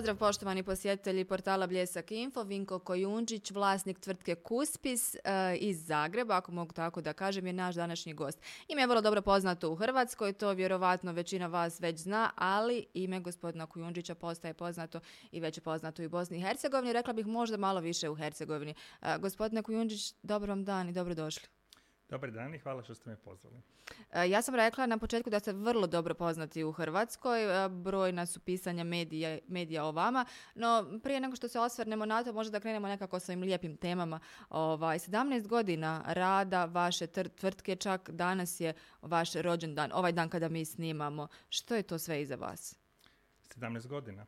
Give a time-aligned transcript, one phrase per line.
[0.00, 5.20] pozdrav poštovani posjetitelji portala Bljesak Info, Vinko Kojundžić, vlasnik tvrtke Kuspis e,
[5.56, 8.38] iz Zagreba, ako mogu tako da kažem, je naš današnji gost.
[8.68, 13.20] Ime je vrlo dobro poznato u Hrvatskoj, to vjerovatno većina vas već zna, ali ime
[13.20, 15.00] gospodina Kojundžića postaje poznato
[15.32, 16.92] i već je poznato i u Bosni i Hercegovini.
[16.92, 18.74] Rekla bih možda malo više u Hercegovini.
[19.02, 21.59] E, gospodine Kujundžić, dobro vam dan i dobrodošli.
[22.10, 23.56] Dobar dan i hvala što ste me pozvali.
[24.12, 28.26] E, ja sam rekla na početku da ste vrlo dobro poznati u Hrvatskoj, e, brojna
[28.26, 32.52] su pisanja medija, medija o vama, no prije nego što se osvrnemo na to, možda
[32.52, 34.20] da krenemo nekako sa ovim lijepim temama.
[34.48, 40.64] Ovaj, 17 godina rada vaše tvrtke, čak danas je vaš rođendan, ovaj dan kada mi
[40.64, 41.28] snimamo.
[41.48, 42.76] Što je to sve iza vas?
[43.56, 44.26] 17 godina.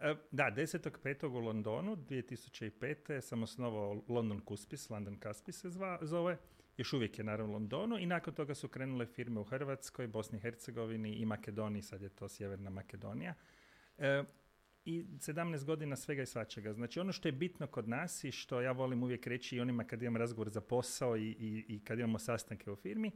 [0.00, 1.26] E, da, 10.5.
[1.26, 3.20] u Londonu 2005.
[3.20, 5.68] sam osnovao London Cuspis, London Cuspis se
[6.00, 6.38] zove
[6.76, 10.38] još uvijek je naravno u Londonu i nakon toga su krenule firme u Hrvatskoj, Bosni
[10.38, 13.34] i Hercegovini i Makedoniji, sad je to Sjeverna Makedonija.
[13.98, 14.24] E,
[14.84, 16.72] I 17 godina svega i svačega.
[16.72, 19.84] Znači ono što je bitno kod nas i što ja volim uvijek reći i onima
[19.84, 23.10] kad imam razgovor za posao i, i, i kad imamo sastanke u firmi,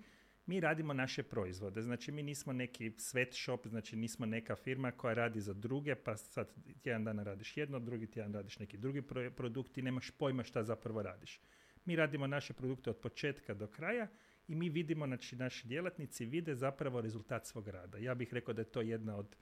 [0.47, 1.83] mi radimo naše proizvode.
[1.83, 6.53] Znači mi nismo neki sweatshop, znači nismo neka firma koja radi za druge, pa sad
[6.83, 9.03] tjedan dana radiš jedno, drugi tjedan radiš neki drugi
[9.37, 11.41] produkt i nemaš pojma šta zapravo radiš.
[11.85, 14.09] Mi radimo naše produkte od početka do kraja
[14.49, 17.99] i mi vidimo, znači naši djelatnici vide zapravo rezultat svog rada.
[17.99, 19.37] Ja bih rekao da je to jedna od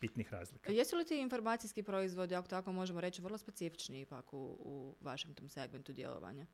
[0.00, 0.72] bitnih razlika.
[0.72, 5.34] Jesu li ti informacijski proizvodi, ako tako možemo reći, vrlo specifični ipak u, u vašem
[5.34, 6.46] tom segmentu djelovanja?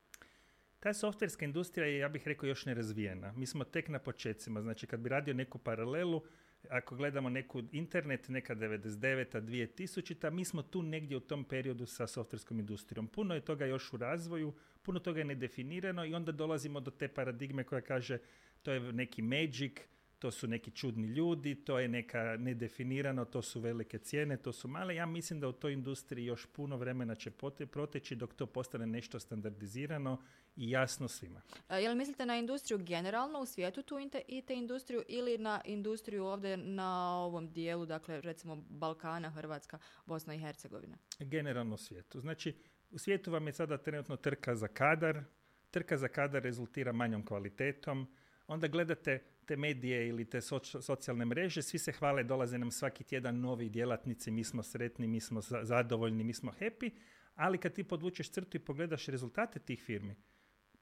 [0.81, 3.33] Ta softverska industrija je, ja bih rekao, još nerazvijena.
[3.33, 4.63] Mi smo tek na počecima.
[4.63, 6.23] Znači, kad bi radio neku paralelu,
[6.69, 9.41] ako gledamo neku internet, neka 99.
[9.41, 10.30] 2000.
[10.30, 13.08] mi smo tu negdje u tom periodu sa softverskom industrijom.
[13.08, 17.08] Puno je toga još u razvoju, puno toga je nedefinirano i onda dolazimo do te
[17.08, 18.19] paradigme koja kaže
[18.62, 19.72] to je neki magic,
[20.19, 24.69] to su neki čudni ljudi, to je neka nedefinirano, to su velike cijene, to su
[24.69, 24.94] male.
[24.94, 27.31] Ja mislim da u toj industriji još puno vremena će
[27.70, 30.22] proteći dok to postane nešto standardizirano
[30.60, 31.41] i jasno svima.
[31.69, 33.98] A, jel mislite na industriju generalno u svijetu tu
[34.28, 40.34] i te industriju ili na industriju ovdje na ovom dijelu, dakle recimo Balkana, Hrvatska, Bosna
[40.34, 40.97] i Hercegovina?
[41.19, 42.20] Generalno u svijetu.
[42.20, 42.56] Znači
[42.91, 45.22] u svijetu vam je sada trenutno trka za kadar,
[45.70, 48.06] trka za kadar rezultira manjom kvalitetom,
[48.47, 50.41] onda gledate te medije ili te
[50.81, 55.20] socijalne mreže, svi se hvale, dolaze nam svaki tjedan novi djelatnici, mi smo sretni, mi
[55.20, 56.91] smo zadovoljni, mi smo happy,
[57.34, 60.15] ali kad ti podvučeš crtu i pogledaš rezultate tih firmi,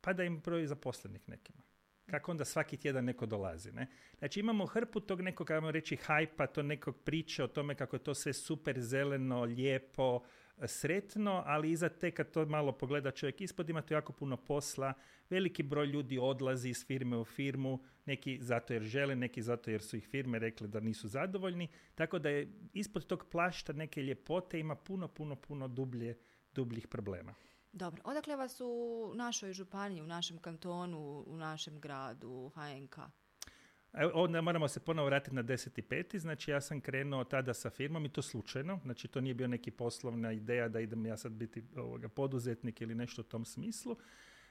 [0.09, 1.63] pada im broj zaposlenih nekima.
[2.11, 3.73] Kako onda svaki tjedan neko dolazi.
[3.73, 3.87] Ne?
[4.19, 8.03] Znači imamo hrpu tog nekog, ajmo reći, hajpa, to nekog priče o tome kako je
[8.05, 10.23] to sve super zeleno, lijepo,
[10.67, 14.93] sretno, ali iza te kad to malo pogleda čovjek ispod ima to jako puno posla,
[15.31, 19.83] veliki broj ljudi odlazi iz firme u firmu, neki zato jer žele, neki zato jer
[19.83, 24.61] su ih firme rekli da nisu zadovoljni, tako da je ispod tog plašta neke ljepote
[24.61, 26.19] ima puno, puno, puno dublje,
[26.55, 27.35] dubljih problema.
[27.73, 32.99] Dobro, odakle vas u našoj županiji, u našem kantonu, u našem gradu, HNK?
[34.15, 36.19] Onda moramo se ponovo vratiti na 10.5.
[36.19, 38.81] Znači ja sam krenuo tada sa firmom i to slučajno.
[38.83, 42.95] Znači to nije bio neki poslovna ideja da idem ja sad biti ovoga, poduzetnik ili
[42.95, 43.97] nešto u tom smislu.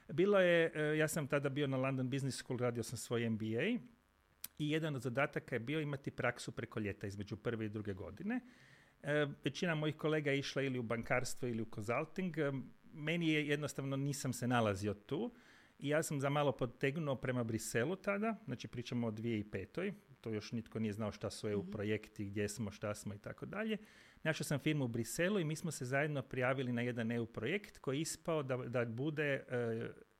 [0.08, 3.64] Bilo je, e, ja sam tada bio na London Business School, radio sam svoj MBA
[4.58, 8.40] i jedan od zadataka je bio imati praksu preko ljeta između prve i druge godine.
[9.02, 12.36] E, većina mojih kolega je išla ili u bankarstvo ili u consulting.
[12.98, 15.32] Meni je jednostavno nisam se nalazio tu
[15.78, 19.92] i ja sam za malo potegnuo prema Briselu tada, znači pričamo o 2005.
[20.20, 21.70] To još nitko nije znao šta su EU mhm.
[21.70, 23.76] projekti, gdje smo, šta smo i tako dalje.
[24.22, 27.78] Našao sam firmu u Briselu i mi smo se zajedno prijavili na jedan EU projekt
[27.78, 29.44] koji je ispao da, da bude e,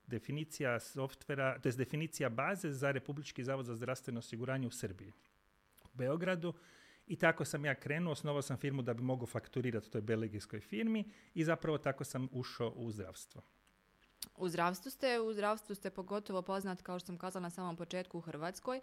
[0.07, 5.13] definicija softvera, to je definicija baze za Republički zavod za zdravstveno osiguranje u Srbiji.
[5.85, 6.55] U Beogradu
[7.09, 11.05] i tako sam ja krenuo, osnovao sam firmu da bi mogao fakturirati toj belgijskoj firmi
[11.35, 13.43] i zapravo tako sam ušao u zdravstvo.
[14.37, 18.19] U zdravstvu ste, u zdravstvu ste pogotovo poznat, kao što sam kazala na samom početku
[18.19, 18.79] u Hrvatskoj.
[18.79, 18.83] E,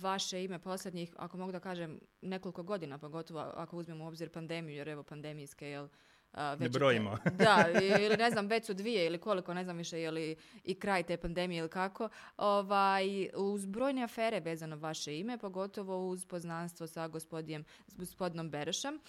[0.00, 4.76] vaše ime posljednjih, ako mogu da kažem, nekoliko godina, pogotovo ako uzmemo u obzir pandemiju,
[4.76, 5.88] jer evo pandemijske, jel,
[6.34, 7.18] već ne brojimo.
[7.38, 7.64] da,
[8.04, 11.02] ili ne znam, već su dvije ili koliko, ne znam više je li i kraj
[11.02, 12.08] te pandemije ili kako.
[12.36, 19.00] Ovaj, uz brojne afere vezano vaše ime, pogotovo uz poznanstvo sa gospodijem, s gospodinom Berešom.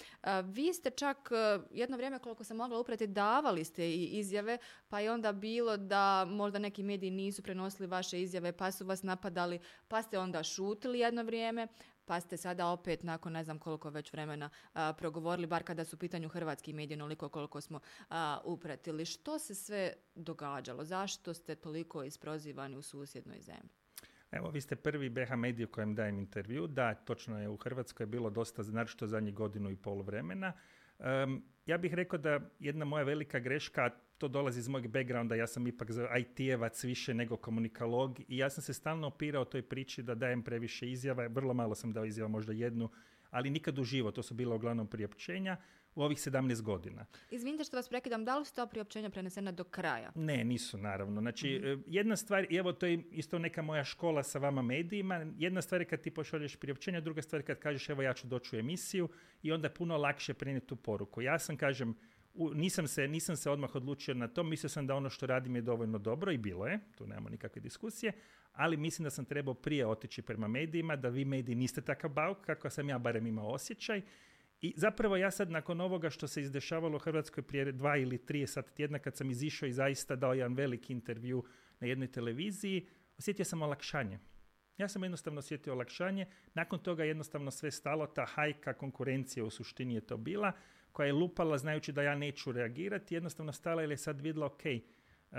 [0.44, 1.30] Vi ste čak
[1.72, 4.58] jedno vrijeme, koliko sam mogla uprati, davali ste i izjave,
[4.90, 9.04] pa je onda bilo da možda neki mediji nisu prenosili vaše izjave, pa su vas
[9.04, 11.68] napadali, pa ste onda šutili jedno vrijeme,
[12.06, 14.50] pa ste sada opet nakon ne znam koliko već vremena
[14.98, 17.80] progovorili, bar kada su u pitanju hrvatski mediji, onoliko koliko smo
[18.44, 19.06] upratili.
[19.06, 20.84] Što se sve događalo?
[20.84, 23.70] Zašto ste toliko isprozivani u susjednoj zemlji?
[24.32, 26.68] Evo, vi ste prvi BH medij u kojem dajem intervju.
[26.68, 30.54] Da, točno je, u Hrvatskoj je bilo dosta, naročito zadnjih godinu i pol vremena.
[31.66, 35.68] ja bih rekao da jedna moja velika greška, to dolazi iz mojeg backgrounda, ja sam
[35.68, 35.90] ipak
[36.20, 40.92] IT-evac više nego komunikalog i ja sam se stalno opirao toj priči da dajem previše
[40.92, 42.90] izjava, vrlo malo sam dao izjava, možda jednu,
[43.30, 45.58] ali nikad uživo, to su bila uglavnom priopćenja
[45.96, 47.06] u ovih 17 godina.
[47.32, 50.12] Izvinite što vas prekidam, da li su ta priopćenja prenesena do kraja?
[50.16, 51.22] Ne, nisu naravno.
[51.22, 51.68] Znači, mhm.
[51.68, 55.62] e, jedna stvar, i evo to je isto neka moja škola sa vama medijima, jedna
[55.62, 58.56] stvar je kad ti pošalješ priopćenja, druga stvar je kad kažeš evo ja ću doći
[58.56, 59.10] u emisiju
[59.44, 61.22] i onda je puno lakše prenijeti tu poruku.
[61.22, 61.96] Ja sam, kažem,
[62.54, 65.62] nisam, se, nisam se odmah odlučio na to, mislio sam da ono što radim je
[65.62, 68.12] dovoljno dobro i bilo je, tu nemamo nikakve diskusije,
[68.54, 72.38] ali mislim da sam trebao prije otići prema medijima, da vi mediji niste takav bauk,
[72.46, 74.02] kako sam ja barem imao osjećaj.
[74.62, 78.48] I zapravo ja sad nakon ovoga što se izdešavalo u Hrvatskoj prije dva ili tri
[78.48, 81.44] sat tjedna kad sam izišao i zaista dao jedan veliki intervju
[81.80, 84.20] na jednoj televiziji, osjetio sam olakšanje.
[84.78, 89.96] Ja sam jednostavno osjetio olakšanje, nakon toga jednostavno sve stalo, ta hajka konkurencija u suštini
[89.96, 90.52] je to bila,
[90.96, 94.62] koja je lupala znajući da ja neću reagirati, jednostavno stala ili je sad vidjela, ok,
[94.66, 95.38] uh,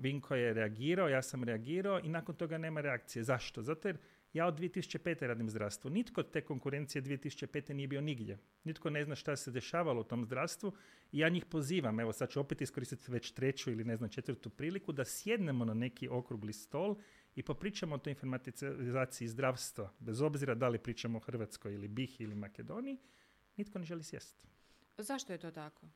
[0.00, 3.22] Vinko je reagirao, ja sam reagirao i nakon toga nema reakcije.
[3.22, 3.62] Zašto?
[3.62, 3.98] Zato jer
[4.32, 5.26] ja od 2005.
[5.26, 5.90] radim zdravstvo.
[5.90, 7.72] Nitko te konkurencije 2005.
[7.72, 8.38] nije bio nigdje.
[8.64, 10.72] Nitko ne zna šta se dešavalo u tom zdravstvu
[11.12, 14.50] i ja njih pozivam, evo sad ću opet iskoristiti već treću ili ne znam četvrtu
[14.50, 16.96] priliku, da sjednemo na neki okrugli stol
[17.34, 22.20] i popričamo o toj informatizaciji zdravstva, bez obzira da li pričamo o Hrvatskoj ili BiH
[22.20, 22.98] ili Makedoniji,
[23.56, 24.55] nitko ne želi sjesti.
[24.98, 25.86] Zašto je to tako?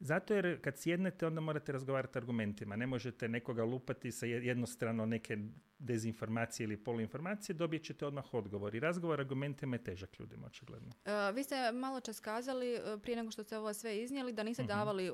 [0.00, 2.76] Zato jer kad sjednete onda morate razgovarati argumentima.
[2.76, 5.38] Ne možete nekoga lupati sa jednostrano neke
[5.78, 8.74] dezinformacije ili poluinformacije, dobit ćete odmah odgovor.
[8.74, 10.88] I razgovor argumentima je težak ljudima, očigledno.
[10.88, 14.42] Uh, vi ste malo čas kazali, e, prije nego što ste ovo sve iznijeli, da
[14.42, 15.10] niste uh davali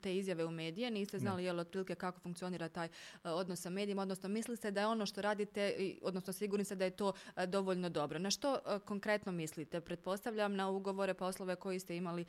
[0.00, 1.46] te izjave u medije, niste znali ne.
[1.46, 5.22] jel otprilike kako funkcionira taj uh, odnos sa medijima, odnosno mislite da je ono što
[5.22, 7.12] radite, odnosno sigurni ste da je to
[7.46, 8.18] dovoljno dobro.
[8.18, 9.80] Na što konkretno mislite?
[9.80, 12.24] Pretpostavljam na ugovore, poslove koji ste imali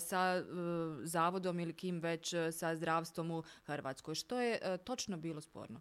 [0.00, 0.44] sa
[1.02, 4.14] zavodom ili kim već sa zdravstvom u Hrvatskoj.
[4.14, 5.80] Što je točno bilo sporno?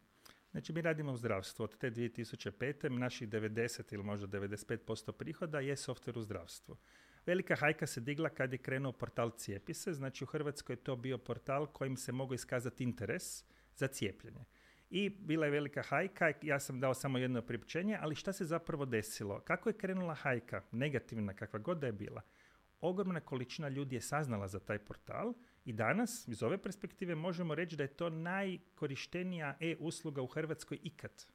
[0.53, 1.63] Znači mi radimo u zdravstvu.
[1.63, 2.89] Od te 2005.
[2.89, 6.77] naših 90 ili možda 95% prihoda je softver u zdravstvu.
[7.25, 9.93] Velika hajka se digla kad je krenuo portal Cijepise.
[9.93, 13.43] Znači u Hrvatskoj je to bio portal kojim se mogao iskazati interes
[13.75, 14.45] za cijepljenje.
[14.89, 18.85] I bila je velika hajka, ja sam dao samo jedno priopćenje, ali šta se zapravo
[18.85, 19.39] desilo?
[19.39, 22.21] Kako je krenula hajka, negativna kakva god da je bila?
[22.81, 25.33] Ogromna količina ljudi je saznala za taj portal
[25.65, 31.25] i danas, iz ove perspektive, možemo reći da je to najkorištenija e-usluga u Hrvatskoj ikad.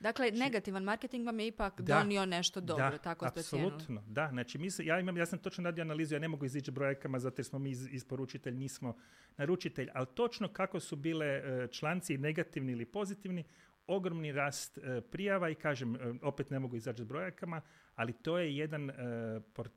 [0.00, 4.28] Dakle, znači, negativan marketing vam je ipak donio nešto dobro, da, tako ste apsolutno, da.
[4.32, 7.40] Znači, mi ja, imam, ja sam točno radio analizu, ja ne mogu izići brojkama zato
[7.40, 8.96] jer smo mi isporučitelj, nismo
[9.36, 13.44] naručitelj, ali točno kako su bile e, članci negativni ili pozitivni,
[13.86, 17.60] ogromni rast e, prijava i kažem, e, opet ne mogu izaći s brojakama,
[17.98, 18.94] ali to je jedan, e,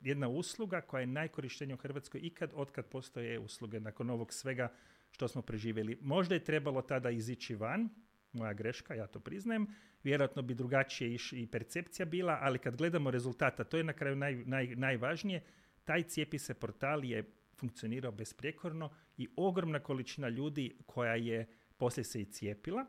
[0.02, 4.72] jedna usluga koja je najkorištenija u Hrvatskoj ikad otkad postoje usluge nakon ovog svega
[5.12, 5.98] što smo preživjeli.
[6.02, 7.90] Možda je trebalo tada izići van,
[8.34, 9.68] moja greška, ja to priznajem,
[10.04, 14.36] vjerojatno bi drugačije i percepcija bila, ali kad gledamo rezultata, to je na kraju naj,
[14.36, 15.44] naj, najvažnije,
[15.84, 17.24] taj cijepi se portal je
[17.58, 21.48] funkcionirao besprijekorno i ogromna količina ljudi koja je
[21.78, 22.86] poslije se i cijepila,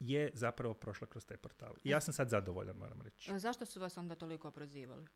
[0.00, 1.74] je zapravo prošla kroz taj portal.
[1.84, 3.38] I ja sam sad zadovoljan, moram reći.
[3.38, 5.06] Zašto su vas onda toliko prozivali?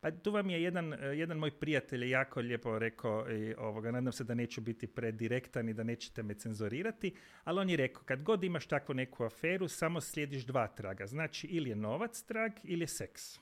[0.00, 4.12] Pa tu vam je jedan, e, jedan moj prijatelj jako lijepo rekao, i ovoga, nadam
[4.12, 8.22] se da neću biti predirektan i da nećete me cenzorirati, ali on je rekao, kad
[8.22, 11.06] god imaš takvu neku aferu, samo slijediš dva traga.
[11.06, 13.38] Znači, ili je novac trag, ili je seks.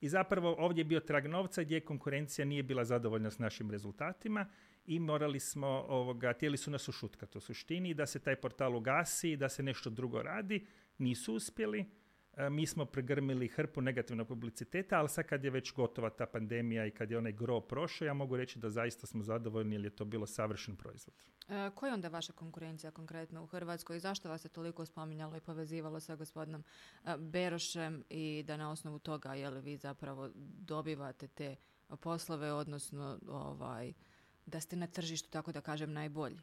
[0.00, 4.46] I zapravo ovdje je bio trag novca gdje konkurencija nije bila zadovoljna s našim rezultatima
[4.88, 9.36] i morali smo, ovoga, htjeli su nas ušutkati u suštini da se taj portal ugasi,
[9.36, 10.66] da se nešto drugo radi,
[10.98, 11.84] nisu uspjeli.
[12.36, 16.86] E, mi smo pregrmili hrpu negativnog publiciteta, ali sad kad je već gotova ta pandemija
[16.86, 19.90] i kad je onaj gro prošao, ja mogu reći da zaista smo zadovoljni jer je
[19.90, 21.14] to bilo savršen proizvod.
[21.48, 25.36] E, koja je onda vaša konkurencija konkretno u Hrvatskoj i zašto vas je toliko spominjalo
[25.36, 26.64] i povezivalo sa gospodinom
[27.04, 31.56] e, Berošem i da na osnovu toga je li vi zapravo dobivate te
[32.00, 33.92] poslove, odnosno ovaj,
[34.48, 36.38] da ste na tržištu, tako da kažem, najbolji?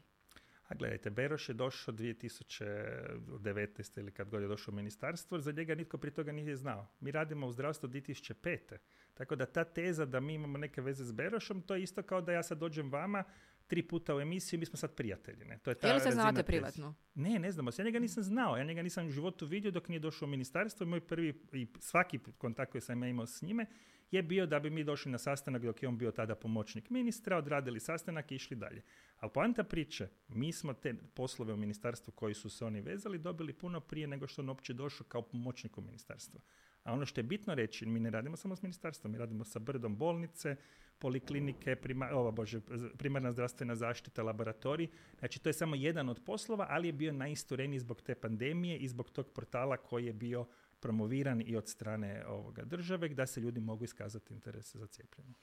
[0.68, 3.98] A gledajte, Beroš je došao 2019.
[3.98, 6.88] ili kad god je došao u ministarstvo, za njega nitko prije toga nije znao.
[7.00, 8.76] Mi radimo u zdravstvu 2005.
[9.14, 12.20] Tako da ta teza da mi imamo neke veze s Berošom, to je isto kao
[12.20, 13.24] da ja sad dođem vama
[13.66, 15.44] tri puta u emisiju i mi smo sad prijatelji.
[15.44, 15.58] Ne?
[15.58, 16.94] To je ta Je li se znate privatno?
[17.14, 17.82] Ne, ne znamo se.
[17.82, 18.56] Ja njega nisam znao.
[18.56, 22.18] Ja njega nisam u životu vidio dok nije došao u ministarstvo moj prvi i svaki
[22.38, 23.66] kontakt koji sam ja imao s njime
[24.10, 27.36] je bio da bi mi došli na sastanak dok je on bio tada pomoćnik ministra,
[27.36, 28.82] odradili sastanak i išli dalje.
[29.16, 33.52] Ali poanta priče, mi smo te poslove u ministarstvu koji su se oni vezali dobili
[33.52, 36.40] puno prije nego što on uopće došao kao pomoćnik u ministarstvo.
[36.82, 39.58] A ono što je bitno reći, mi ne radimo samo s ministarstvom, mi radimo sa
[39.58, 40.56] brdom bolnice,
[40.98, 41.76] poliklinike,
[42.12, 42.60] ovo, bože,
[42.98, 44.88] primarna zdravstvena zaštita, laboratorij.
[45.18, 48.88] Znači to je samo jedan od poslova, ali je bio najistureniji zbog te pandemije i
[48.88, 50.46] zbog tog portala koji je bio
[50.80, 55.34] promoviran i od strane ovoga države da se ljudi mogu iskazati interese za cijepljenje.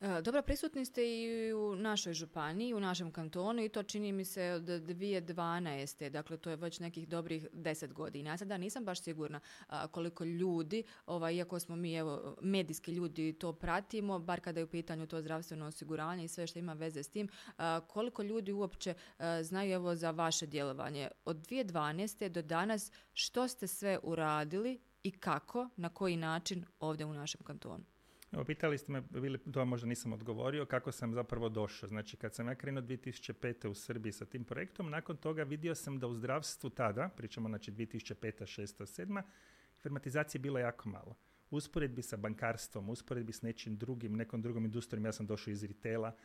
[0.00, 4.24] E, dobro, prisutni ste i u našoj županiji, u našem kantonu i to čini mi
[4.24, 6.08] se od 2012.
[6.08, 8.30] Dakle, to je već nekih dobrih deset godina.
[8.30, 9.40] Ja sada nisam baš sigurna
[9.90, 14.70] koliko ljudi, ovaj, iako smo mi evo, medijski ljudi to pratimo, bar kada je u
[14.70, 17.28] pitanju to zdravstveno osiguranje i sve što ima veze s tim,
[17.86, 18.94] koliko ljudi uopće
[19.42, 21.08] znaju evo za vaše djelovanje.
[21.24, 22.28] Od 2012.
[22.28, 27.84] do danas što ste sve uradili i kako, na koji način ovdje u našem kantonu?
[28.32, 31.88] Evo, pitali ste me, bili, to možda nisam odgovorio, kako sam zapravo došao.
[31.88, 33.68] Znači, kad sam ja krenuo 2005.
[33.68, 37.72] u Srbiji sa tim projektom, nakon toga vidio sam da u zdravstvu tada, pričamo znači
[37.72, 38.60] 2005.
[38.60, 39.04] 6.
[39.04, 39.22] 7.
[39.74, 41.16] informatizacije je bilo jako malo.
[41.50, 46.16] Usporedbi sa bankarstvom, usporedbi s nečim drugim, nekom drugom industrijom, ja sam došao iz ritela,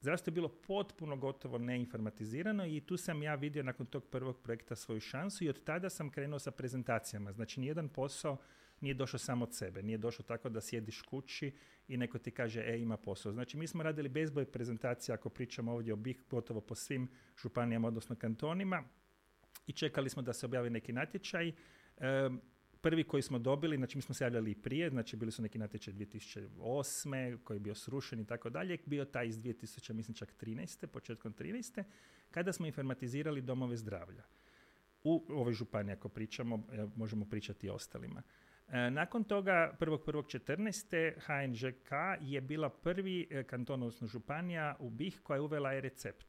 [0.00, 4.76] zdravstvo je bilo potpuno gotovo neinformatizirano i tu sam ja vidio nakon tog prvog projekta
[4.76, 7.32] svoju šansu i od tada sam krenuo sa prezentacijama.
[7.32, 8.36] Znači, nijedan posao
[8.80, 9.82] nije došao samo od sebe.
[9.82, 11.52] Nije došao tako da sjediš kući
[11.88, 13.32] i neko ti kaže, e, ima posao.
[13.32, 17.08] Znači, mi smo radili bezboj prezentacija, ako pričamo ovdje o BIH, gotovo po svim
[17.42, 18.84] županijama, odnosno kantonima,
[19.66, 21.52] i čekali smo da se objavi neki natječaj.
[22.80, 25.58] prvi koji smo dobili, znači mi smo se javljali i prije, znači bili su neki
[25.58, 27.38] natječaj 2008.
[27.44, 30.86] koji je bio srušen i tako dalje, bio taj iz 2000, mislim čak 13.
[30.86, 31.84] početkom 13.
[32.30, 34.22] kada smo informatizirali domove zdravlja.
[35.04, 36.66] U ovoj županiji, ako pričamo,
[36.96, 38.22] možemo pričati i ostalima.
[38.68, 41.12] E, nakon toga, 1.1.14.
[41.20, 46.26] HNŽK je bila prvi e, kanton, odnosno županija u BiH koja je uvela e-recept.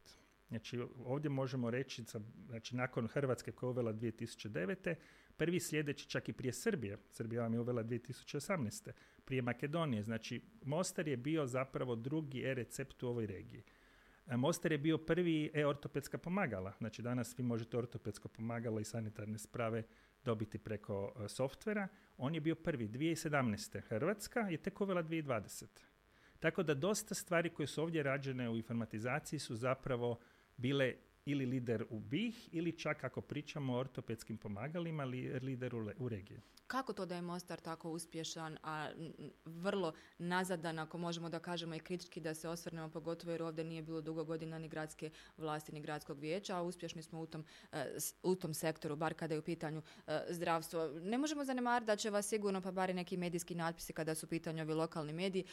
[0.48, 2.04] Znači, ovdje možemo reći,
[2.46, 4.94] znači, nakon Hrvatske koja je uvela 2009.
[5.36, 6.98] Prvi sljedeći čak i prije Srbije.
[7.10, 8.90] Srbija vam je uvela 2018.
[9.24, 10.02] Prije Makedonije.
[10.02, 13.62] Znači, Mostar je bio zapravo drugi e-recept u ovoj regiji.
[14.26, 16.72] E, Mostar je bio prvi e-ortopedska pomagala.
[16.78, 19.82] Znači, danas vi možete ortopedsko pomagalo i sanitarne sprave
[20.24, 22.88] dobiti preko softvera on je bio prvi.
[22.88, 23.80] 2017.
[23.80, 25.66] Hrvatska je tek uvela 2020.
[26.38, 30.18] Tako da dosta stvari koje su ovdje rađene u informatizaciji su zapravo
[30.56, 30.94] bile
[31.28, 36.40] ili lider u BiH ili čak ako pričamo o ortopedskim pomagalima, lider u regiji.
[36.68, 38.90] Kako to da je Mostar tako uspješan, a
[39.44, 43.82] vrlo nazadan, ako možemo da kažemo i kritički da se osvrnemo, pogotovo jer ovdje nije
[43.82, 47.96] bilo dugo godina ni gradske vlasti, ni gradskog vijeća, a uspješni smo u tom, e,
[48.22, 50.88] u tom sektoru, bar kada je u pitanju e, zdravstvo.
[50.88, 54.28] Ne možemo zanemariti da će vas sigurno, pa bar neki medijski natpisi kada su u
[54.28, 55.44] pitanju ovi lokalni mediji,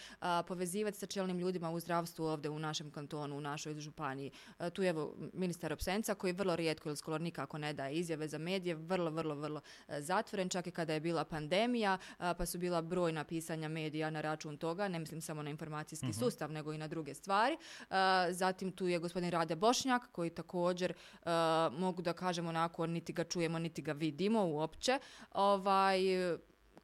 [0.48, 4.32] povezivati sa čelnim ljudima u zdravstvu ovdje u našem kantonu, u našoj županiji.
[4.60, 8.38] E, tu evo ministar Opsenca koji vrlo rijetko ili skoro nikako ne daje izjave za
[8.38, 13.24] medije, vrlo, vrlo, vrlo zatvoren, čak i kada je bila pandemija, pa su bila brojna
[13.24, 16.20] pisanja medija na račun toga, ne mislim samo na informacijski mhm.
[16.20, 17.58] sustav, nego i na druge stvari.
[18.32, 20.94] Zatim tu je gospodin Rade Bošnjak, koji također
[21.72, 25.00] mogu da kažemo onako, niti ga čujemo, niti ga vidimo uopće.
[25.34, 26.00] Ovaj,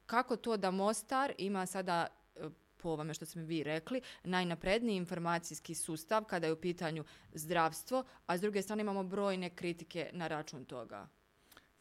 [0.06, 2.06] kako to da Mostar ima sada
[2.82, 8.04] po ovome što ste mi vi rekli, najnapredniji informacijski sustav kada je u pitanju zdravstvo,
[8.26, 11.08] a s druge strane imamo brojne kritike na račun toga.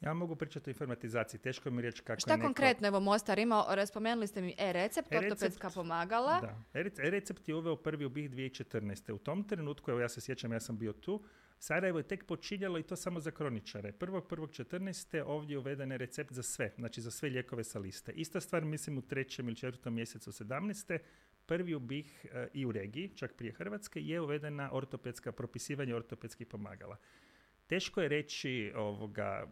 [0.01, 3.85] Ja mogu pričati o informatizaciji, teško mi reći kako Šta je konkretno, evo Mostar ima,
[3.87, 6.41] spomenuli ste mi e-recept, ortopedska pomagala.
[6.41, 6.63] Da,
[7.03, 9.11] e-recept je uveo prvi u BiH 2014.
[9.11, 11.23] U tom trenutku, evo ja se sjećam, ja sam bio tu,
[11.61, 13.91] Sarajevo je tek počinjalo i to samo za kroničare.
[13.91, 15.23] 1.1.14.
[15.25, 18.11] ovdje je uveden recept za sve, znači za sve lijekove sa liste.
[18.11, 20.97] Ista stvar mislim u trećem ili četvrtom mjesecu 17.
[21.45, 26.47] Prvi u BiH e, i u regiji, čak prije Hrvatske, je uvedena ortopedska, propisivanje ortopedskih
[26.47, 26.97] pomagala.
[27.67, 29.47] Teško je reći ovoga,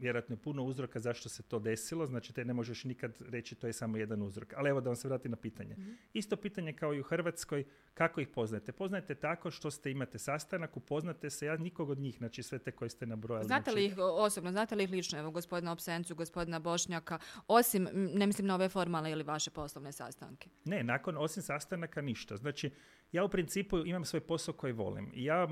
[0.00, 3.66] vjerojatno je puno uzroka zašto se to desilo, znači te ne možeš nikad reći to
[3.66, 4.52] je samo jedan uzrok.
[4.56, 5.74] Ali evo da vam se vrati na pitanje.
[5.78, 5.92] Mhm.
[6.12, 8.72] Isto pitanje kao i u Hrvatskoj, kako ih poznajete?
[8.72, 12.72] Poznajete tako što ste imate sastanak, upoznate se, ja nikog od njih, znači sve te
[12.72, 13.46] koje ste nabrojali.
[13.46, 17.88] Znate li znači- ih osobno, znate li ih lično, evo gospodina Opsencu, gospodina Bošnjaka, osim,
[17.92, 20.48] ne mislim na ove formalne ili vaše poslovne sastanke?
[20.64, 22.36] Ne, nakon, osim sastanaka ništa.
[22.36, 22.70] Znači,
[23.14, 25.12] ja u principu imam svoj posao koji volim.
[25.14, 25.48] Ja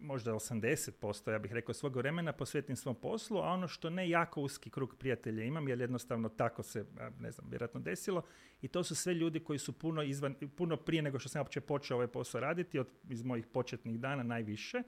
[0.00, 4.40] možda 80% ja bih rekao svog vremena posvetim svom poslu, a ono što ne jako
[4.40, 6.84] uski krug prijatelja imam, jer jednostavno tako se,
[7.20, 8.22] ne znam, vjerojatno desilo.
[8.62, 11.60] I to su sve ljudi koji su puno, izvan, puno prije nego što sam uopće
[11.60, 14.82] počeo ovaj posao raditi, od, iz mojih početnih dana najviše.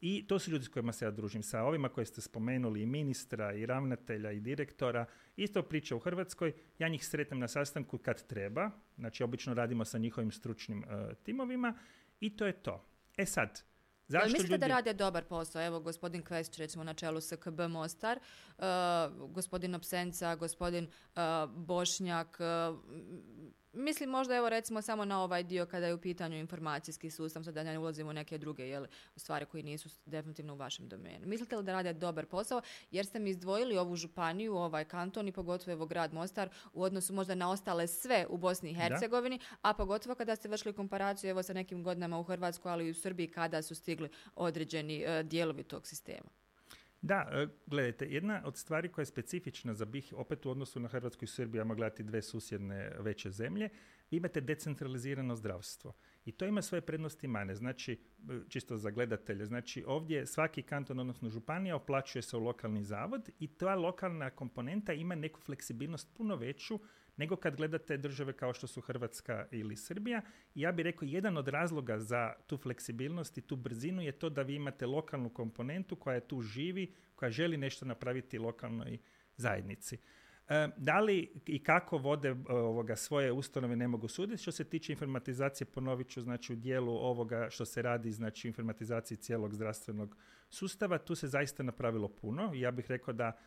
[0.00, 1.42] I to su ljudi s kojima se ja družim.
[1.42, 5.06] Sa ovima koje ste spomenuli, i ministra, i ravnatelja, i direktora.
[5.36, 6.52] Isto priča u Hrvatskoj.
[6.78, 8.70] Ja njih sretnem na sastanku kad treba.
[8.96, 11.74] Znači, obično radimo sa njihovim stručnim uh, timovima.
[12.20, 12.84] I to je to.
[13.16, 13.62] E sad,
[14.08, 14.60] Zašto mislite ljudi...
[14.60, 15.66] da rade dobar posao?
[15.66, 18.18] Evo, gospodin Kvest, recimo na čelu SKB Mostar,
[18.58, 18.64] uh,
[19.30, 22.38] gospodin Opsenca, gospodin uh, Bošnjak,
[23.76, 27.54] mislim možda evo recimo samo na ovaj dio kada je u pitanju informacijski sustav, sad
[27.54, 31.26] da ne ulazimo u neke druge jel, stvari koji nisu definitivno u vašem domenu.
[31.26, 35.32] Mislite li da rade dobar posao jer ste mi izdvojili ovu županiju, ovaj kanton i
[35.32, 39.74] pogotovo evo grad Mostar u odnosu možda na ostale sve u Bosni i Hercegovini, a
[39.74, 43.28] pogotovo kada ste vršili komparaciju evo sa nekim godinama u Hrvatskoj, ali i u Srbiji
[43.28, 46.45] kada su stigli određeni uh, dijelovi tog sistema.
[47.06, 50.88] Da, e, gledajte, jedna od stvari koja je specifična za BiH, opet u odnosu na
[50.88, 53.68] Hrvatsku i Srbiju, ajmo gledati dve susjedne veće zemlje,
[54.10, 55.92] vi imate decentralizirano zdravstvo.
[56.24, 57.54] I to ima svoje prednosti i mane.
[57.54, 62.84] Znači, e, čisto za gledatelje, znači ovdje svaki kanton, odnosno županija, oplaćuje se u lokalni
[62.84, 66.80] zavod i ta lokalna komponenta ima neku fleksibilnost puno veću
[67.16, 70.22] nego kad gledate države kao što su Hrvatska ili Srbija.
[70.54, 74.42] Ja bih rekao, jedan od razloga za tu fleksibilnost i tu brzinu je to da
[74.42, 78.98] vi imate lokalnu komponentu koja tu živi, koja želi nešto napraviti lokalnoj
[79.36, 79.98] zajednici.
[80.48, 84.42] E, da li i kako vode e, ovoga svoje ustanove ne mogu suditi.
[84.42, 89.18] Što se tiče informatizacije, ponovit ću znači u dijelu ovoga što se radi, znači informatizaciji
[89.18, 90.16] cijelog zdravstvenog
[90.50, 92.50] sustava, tu se zaista napravilo puno.
[92.54, 93.38] Ja bih rekao da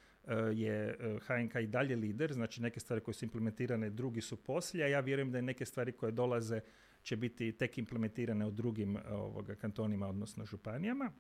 [0.53, 4.87] je HNK i dalje lider, znači neke stvari koje su implementirane, drugi su poslije, a
[4.87, 6.61] ja vjerujem da je neke stvari koje dolaze
[7.03, 11.11] će biti tek implementirane u drugim ovoga, kantonima, odnosno županijama.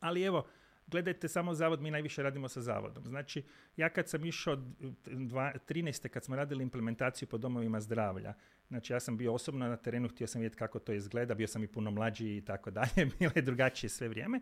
[0.00, 0.46] Ali evo,
[0.86, 3.04] gledajte samo zavod, mi najviše radimo sa zavodom.
[3.06, 3.42] Znači,
[3.76, 6.08] ja kad sam išao 13.
[6.08, 8.34] kad smo radili implementaciju po domovima zdravlja,
[8.68, 11.64] znači ja sam bio osobno na terenu, htio sam vidjeti kako to izgleda, bio sam
[11.64, 14.40] i puno mlađi i tako dalje, bilo je drugačije sve vrijeme.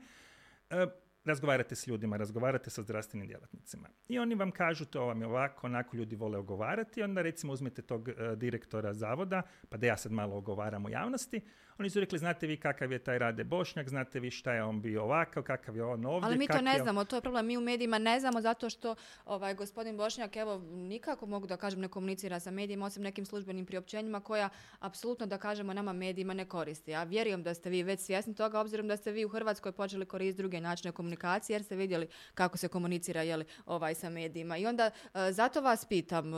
[1.26, 3.88] Razgovarate s ljudima, razgovarate sa zdravstvenim djelatnicima.
[4.08, 7.82] I oni vam kažu to vam je ovako, onako ljudi vole ogovarati, onda recimo uzmete
[7.82, 11.40] tog e, direktora zavoda, pa da ja sad malo ogovaram u javnosti,
[11.78, 14.80] oni su rekli, znate vi kakav je taj Rade Bošnjak, znate vi šta je on
[14.80, 16.26] bio ovakav, kakav je on ovdje.
[16.26, 17.46] Ali mi to ne znamo, to je problem.
[17.46, 21.80] Mi u medijima ne znamo zato što ovaj, gospodin Bošnjak, evo, nikako mogu da kažem
[21.80, 24.48] ne komunicira sa medijima, osim nekim službenim priopćenjima koja
[24.78, 26.90] apsolutno da kažemo nama medijima ne koristi.
[26.90, 30.06] Ja vjerujem da ste vi već svjesni toga, obzirom da ste vi u Hrvatskoj počeli
[30.06, 34.56] koristiti druge načine komunikacije, jer ste vidjeli kako se komunicira jeli, ovaj, sa medijima.
[34.56, 36.36] I onda e, zato vas pitam, e,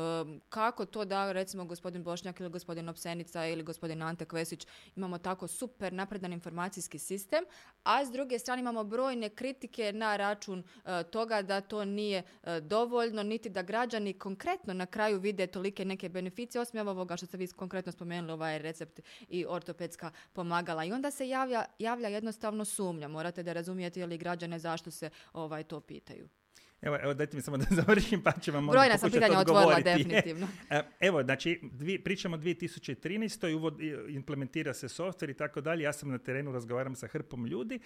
[0.48, 5.48] kako to da recimo gospodin Bošnjak ili gospodin Opsenica ili gospodin Ante Kvesić imamo tako
[5.48, 7.44] super napredan informacijski sistem,
[7.84, 12.60] a s druge strane imamo brojne kritike na račun e, toga da to nije e,
[12.60, 17.36] dovoljno, niti da građani konkretno na kraju vide tolike neke beneficije, osim ovoga što ste
[17.36, 20.84] vi konkretno spomenuli, ovaj recept i ortopedska pomagala.
[20.84, 23.08] I onda se javlja, javlja jednostavno sumnja.
[23.08, 26.28] Morate da razumijete ili građane zašto se ovaj to pitaju.
[26.82, 30.48] Evo, evo dajte mi samo da završim pa ću vam Brojna sam pitanja otvorila definitivno.
[30.70, 33.54] E, evo, znači, dvi, pričamo o 2013.
[33.54, 35.82] Uvod, implementira se softver i tako dalje.
[35.82, 37.80] Ja sam na terenu, razgovaram sa hrpom ljudi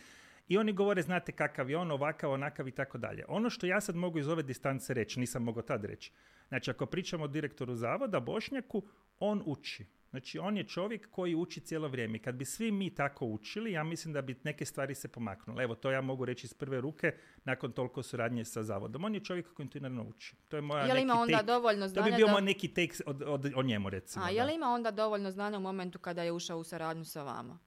[0.48, 3.24] i oni govore, znate kakav je on, ovakav, onakav i tako dalje.
[3.28, 6.12] Ono što ja sad mogu iz ove distance reći, nisam mogao tad reći.
[6.48, 8.82] Znači, ako pričamo o direktoru zavoda, Bošnjaku,
[9.18, 9.86] on uči.
[10.12, 12.18] Znači, on je čovjek koji uči cijelo vrijeme.
[12.18, 15.64] Kad bi svi mi tako učili, ja mislim da bi neke stvari se pomaknule.
[15.64, 19.04] Evo, to ja mogu reći iz prve ruke nakon toliko suradnje sa zavodom.
[19.04, 20.36] On je čovjek koji kontinuirano uči.
[20.48, 22.68] To je moja je li ima onda take, dovoljno znanja To bi bio moj neki
[22.68, 24.24] tek od, od, o njemu, recimo.
[24.24, 27.22] A je li ima onda dovoljno znanja u momentu kada je ušao u saradnju sa
[27.22, 27.58] vama?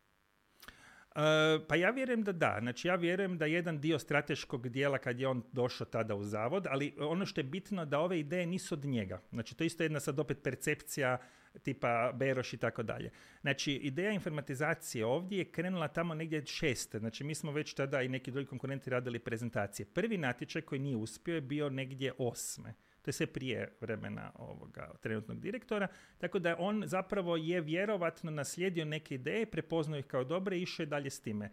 [1.16, 1.22] Uh,
[1.68, 2.58] pa ja vjerujem da da.
[2.62, 6.68] Znači ja vjerujem da jedan dio strateškog dijela kad je on došao tada u zavod,
[6.70, 9.22] ali ono što je bitno da ove ideje nisu od njega.
[9.32, 11.18] Znači to je isto jedna sad opet percepcija
[11.64, 13.12] tipa Beroš i tako dalje.
[13.42, 17.00] Znači, ideja informatizacije ovdje je krenula tamo negdje šeste.
[17.00, 19.86] Znači, mi smo već tada i neki drugi konkurenti radili prezentacije.
[19.86, 22.74] Prvi natječaj koji nije uspio je bio negdje osme.
[23.02, 25.88] To je sve prije vremena ovoga trenutnog direktora.
[26.18, 30.84] Tako da on zapravo je vjerovatno naslijedio neke ideje, prepoznao ih kao dobre i išao
[30.84, 31.52] je dalje s time.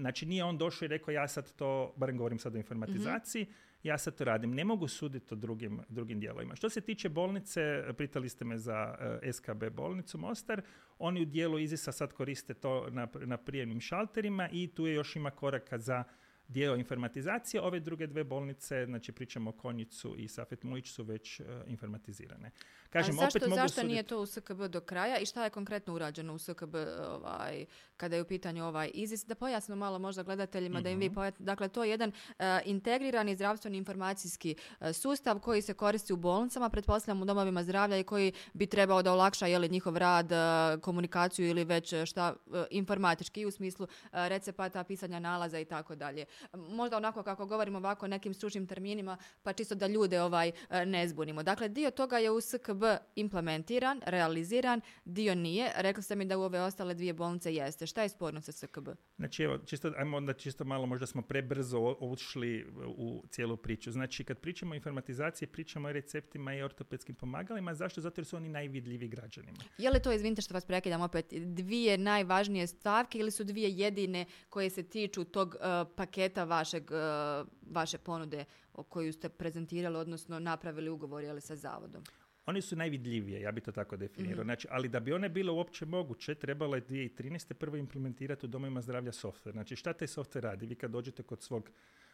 [0.00, 3.46] znači nije on došao i rekao ja sad to, barem govorim sad o informatizaciji,
[3.82, 4.54] ja sad to radim.
[4.54, 6.56] Ne mogu suditi o drugim, drugim dijelovima.
[6.56, 10.62] Što se tiče bolnice, pitali ste me za uh, SKB bolnicu Mostar,
[10.98, 15.16] oni u dijelu Izisa sad koriste to na, na prijemnim šalterima i tu je još
[15.16, 16.04] ima koraka za
[16.48, 17.62] dio informatizacije.
[17.62, 22.50] Ove druge dve bolnice, znači pričamo o Konjicu i Safet Mulić, su već uh, informatizirane.
[22.90, 26.34] Kažem, zašto, opet zašto nije to u SKB do kraja i šta je konkretno urađeno
[26.34, 26.74] u SKB
[27.08, 29.24] ovaj, kada je u pitanju ovaj IZIS?
[29.26, 31.14] Da pojasno malo možda gledateljima da im vi mhm.
[31.14, 31.44] pojasnite.
[31.44, 36.68] Dakle, to je jedan uh, integrirani zdravstveni informacijski uh, sustav koji se koristi u bolnicama,
[36.68, 41.48] pretpostavljam u domovima zdravlja i koji bi trebao da olakša jeli, njihov rad, uh, komunikaciju
[41.48, 42.34] ili već šta
[42.70, 46.24] informatički u smislu recepata, pisanja nalaza i tako dalje.
[46.52, 50.52] Možda onako kako govorimo ovako nekim stručnim terminima, pa čisto da ljude ovaj
[50.86, 51.42] ne zbunimo.
[51.42, 52.82] Dakle, dio toga je u SKB
[53.14, 55.72] implementiran, realiziran, dio nije.
[55.76, 57.86] Rekli ste mi da u ove ostale dvije bolnice jeste.
[57.86, 58.88] Šta je sporno sa SKB?
[59.16, 63.92] Znači, evo, čisto, ajmo onda čisto malo, možda smo prebrzo ušli u cijelu priču.
[63.92, 67.74] Znači, kad pričamo o informatizaciji, pričamo o receptima i ortopedskim pomagalima.
[67.74, 68.00] Zašto?
[68.00, 69.58] Zato jer su oni najvidljiviji građanima.
[69.78, 74.26] Je li to, izvinite što vas prekidam opet, dvije najvažnije stavke ili su dvije jedine
[74.48, 80.38] koje se tiču tog uh, paketa vašeg, uh, vaše ponude o koju ste prezentirali, odnosno
[80.38, 82.04] napravili ugovor ali sa zavodom?
[82.46, 84.44] Oni su najvidljivije, ja bi to tako definirao.
[84.44, 87.52] mm Znači, ali da bi one bile uopće moguće, trebalo je 2013.
[87.54, 89.52] prvo implementirati u domovima zdravlja software.
[89.52, 90.66] Znači, šta taj software radi?
[90.66, 91.70] Vi kad dođete kod svog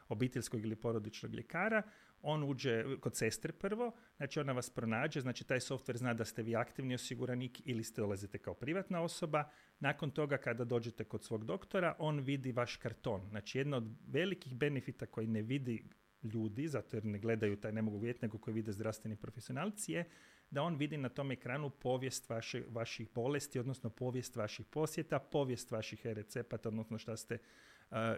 [0.09, 1.83] obiteljskog ili porodičnog ljekara,
[2.25, 6.43] on uđe kod sestre prvo, znači ona vas pronađe, znači taj software zna da ste
[6.43, 9.45] vi aktivni osiguranik ili ste dolazite kao privatna osoba.
[9.81, 13.29] Nakon toga kada dođete kod svog doktora, on vidi vaš karton.
[13.29, 15.89] Znači jedna od velikih benefita koji ne vidi
[16.23, 20.05] ljudi, zato jer ne gledaju taj, ne mogu vidjeti, nego koji vide zdravstveni profesionalci je
[20.51, 25.71] da on vidi na tom ekranu povijest vaše, vaših bolesti, odnosno povijest vaših posjeta, povijest
[25.71, 27.39] vaših e-recepata, odnosno šta ste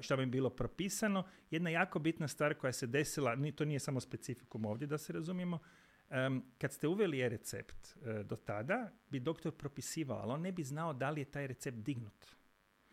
[0.00, 1.24] šta bi bilo propisano.
[1.50, 5.58] Jedna jako bitna stvar koja se desila, to nije samo specifikum ovdje da se razumijemo,
[6.58, 10.92] kad ste uveli e-recept e, do tada, bi doktor propisivao, ali on ne bi znao
[10.92, 12.26] da li je taj recept dignut.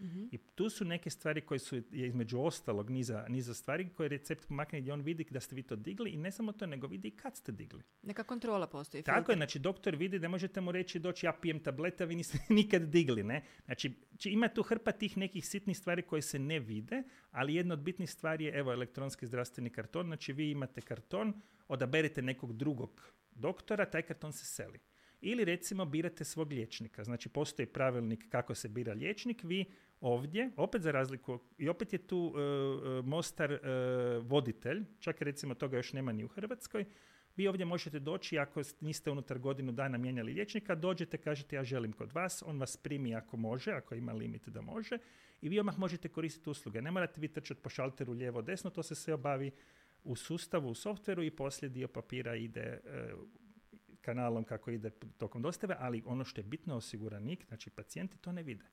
[0.03, 0.25] Mhm.
[0.31, 4.81] I tu su neke stvari koje su između ostalog niza, niza stvari koje recept pomakne
[4.81, 7.35] gdje on vidi da ste vi to digli i ne samo to, nego vidi kad
[7.35, 7.83] ste digli.
[8.01, 9.03] Neka kontrola postoji.
[9.03, 12.15] Tako je, znači doktor vidi da možete mu reći doći ja pijem tablete, a vi
[12.15, 13.23] niste nikad digli.
[13.23, 13.43] Ne?
[13.65, 13.93] Znači
[14.25, 18.11] ima tu hrpa tih nekih sitnih stvari koje se ne vide, ali jedna od bitnih
[18.11, 20.05] stvari je evo elektronski zdravstveni karton.
[20.05, 24.79] Znači vi imate karton, odaberete nekog drugog doktora, taj karton se seli.
[25.21, 27.03] Ili recimo birate svog liječnika.
[27.03, 29.65] Znači postoji pravilnik kako se bira liječnik, vi
[30.03, 33.59] ovdje, opet za razliku, i opet je tu uh, Mostar uh,
[34.27, 36.85] voditelj, čak recimo toga još nema ni u Hrvatskoj,
[37.35, 41.93] vi ovdje možete doći ako niste unutar godinu dana mijenjali liječnika, dođete, kažete ja želim
[41.93, 44.97] kod vas, on vas primi ako može, ako ima limit da može
[45.41, 46.81] i vi odmah možete koristiti usluge.
[46.81, 49.51] Ne morate vi trčati po šalteru lijevo desno, to se sve obavi
[50.03, 52.79] u sustavu, u softveru i poslije dio papira ide
[54.01, 58.43] kanalom kako ide tokom dostave, ali ono što je bitno osiguranik, znači pacijenti to ne
[58.43, 58.65] vide.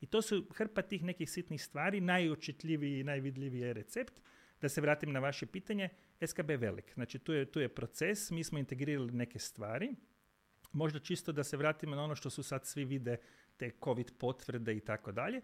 [0.00, 4.20] I to su hrpa tih nekih sitnih stvari, najočitljiviji i najvidljiviji je recept.
[4.60, 5.88] Da se vratim na vaše pitanje,
[6.26, 6.92] SKB je velik.
[6.94, 9.94] Znači tu je, tu je proces, mi smo integrirali neke stvari.
[10.72, 13.16] Možda čisto da se vratimo na ono što su sad svi vide,
[13.56, 15.42] te COVID potvrde i tako dalje.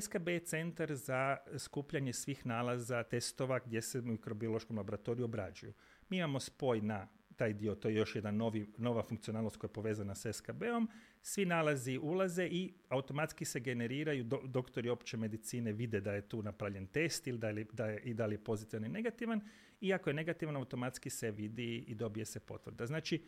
[0.00, 5.72] SKB je centar za skupljanje svih nalaza testova gdje se u mikrobiološkom laboratoriju obrađuju.
[6.08, 7.08] Mi imamo spoj na
[7.38, 10.88] taj dio, to je još jedna novi, nova funkcionalnost koja je povezana s SKB-om.
[11.22, 16.42] Svi nalazi ulaze i automatski se generiraju, do, doktori opće medicine vide da je tu
[16.42, 19.40] napravljen test ili da je, da je, i da li je pozitivan i negativan.
[19.80, 22.86] I ako je negativan, automatski se vidi i dobije se potvrda.
[22.86, 23.22] Znači,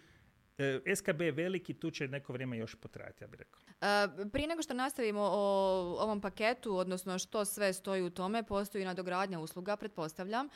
[0.96, 3.60] SKB je veliki, tu će neko vrijeme još potrajati, ja bih rekao.
[3.80, 5.38] E, prije nego što nastavimo o
[6.00, 10.48] ovom paketu, odnosno što sve stoji u tome, postoji nadogradnja usluga, pretpostavljam.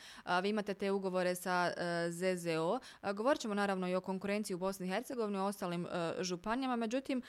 [0.43, 2.79] vi imate te ugovore sa e, ZZO.
[3.13, 5.87] govorit ćemo naravno i o konkurenciji u Bosni i Hercegovini, o ostalim
[6.21, 7.21] županijama, međutim,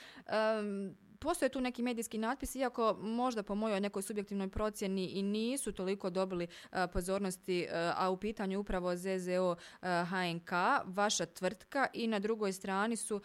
[1.19, 6.09] postoje tu neki medijski natpis, iako možda po mojoj nekoj subjektivnoj procjeni i nisu toliko
[6.09, 6.47] dobili
[6.93, 10.51] pozornosti, a u pitanju upravo ZZO HNK,
[10.85, 13.21] vaša tvrtka i na drugoj strani su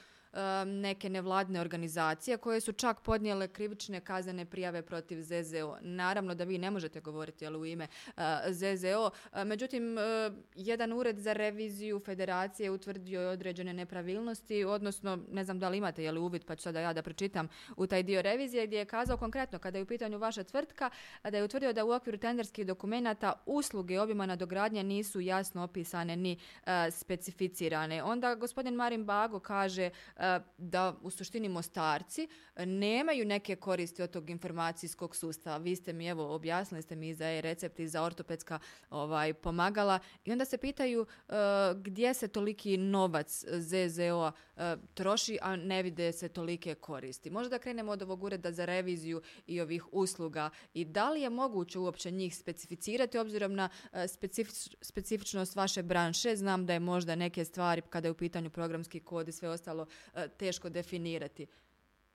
[0.66, 5.76] neke nevladne organizacije koje su čak podnijele krivične kaznene prijave protiv ZZO.
[5.80, 7.86] Naravno da vi ne možete govoriti ali u ime
[8.48, 9.10] ZZO,
[9.44, 9.96] međutim
[10.54, 16.04] jedan ured za reviziju federacije utvrdio je određene nepravilnosti, odnosno ne znam da li imate
[16.04, 18.84] je li uvid pa ću sada ja da pročitam u taj dio revizije gdje je
[18.84, 20.90] kazao konkretno kada je u pitanju vaša tvrtka
[21.22, 26.38] da je utvrdio da u okviru tenderskih dokumenata usluge obima nadogradnje nisu jasno opisane ni
[26.90, 28.02] specificirane.
[28.02, 29.90] Onda gospodin Marin Bago kaže
[30.58, 35.56] da u suštini mostarci nemaju neke koristi od tog informacijskog sustava.
[35.56, 38.58] Vi ste mi, evo, objasnili ste mi za e-recept i za ortopedska
[38.90, 41.32] ovaj, pomagala i onda se pitaju e,
[41.76, 47.30] gdje se toliki novac ZZO e, troši, a ne vide se tolike koristi.
[47.30, 51.30] Možda da krenemo od ovog ureda za reviziju i ovih usluga i da li je
[51.30, 53.68] moguće uopće njih specificirati obzirom na
[54.80, 56.36] specifičnost vaše branše.
[56.36, 59.86] Znam da je možda neke stvari kada je u pitanju programski kod i sve ostalo
[60.11, 61.46] E, teško definirati.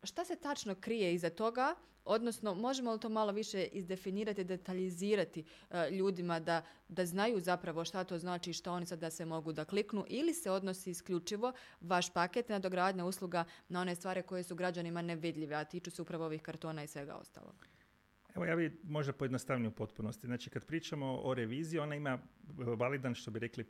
[0.04, 1.76] Šta se tačno krije iza toga,
[2.08, 8.04] odnosno možemo li to malo više izdefinirati, detaljizirati e, ljudima da, da znaju zapravo šta
[8.04, 11.54] to znači i što oni sad da se mogu da kliknu ili se odnosi isključivo
[11.82, 16.02] vaš paket na dogradnja usluga na one stvari koje su građanima nevidljive, a tiču se
[16.02, 17.68] upravo ovih kartona i svega ostalog?
[18.36, 20.28] Evo ja bi možda pojednostavnio u potpunosti.
[20.28, 22.20] Znači kad pričamo o reviziji, ona ima
[22.78, 23.66] validan, što bi rekli,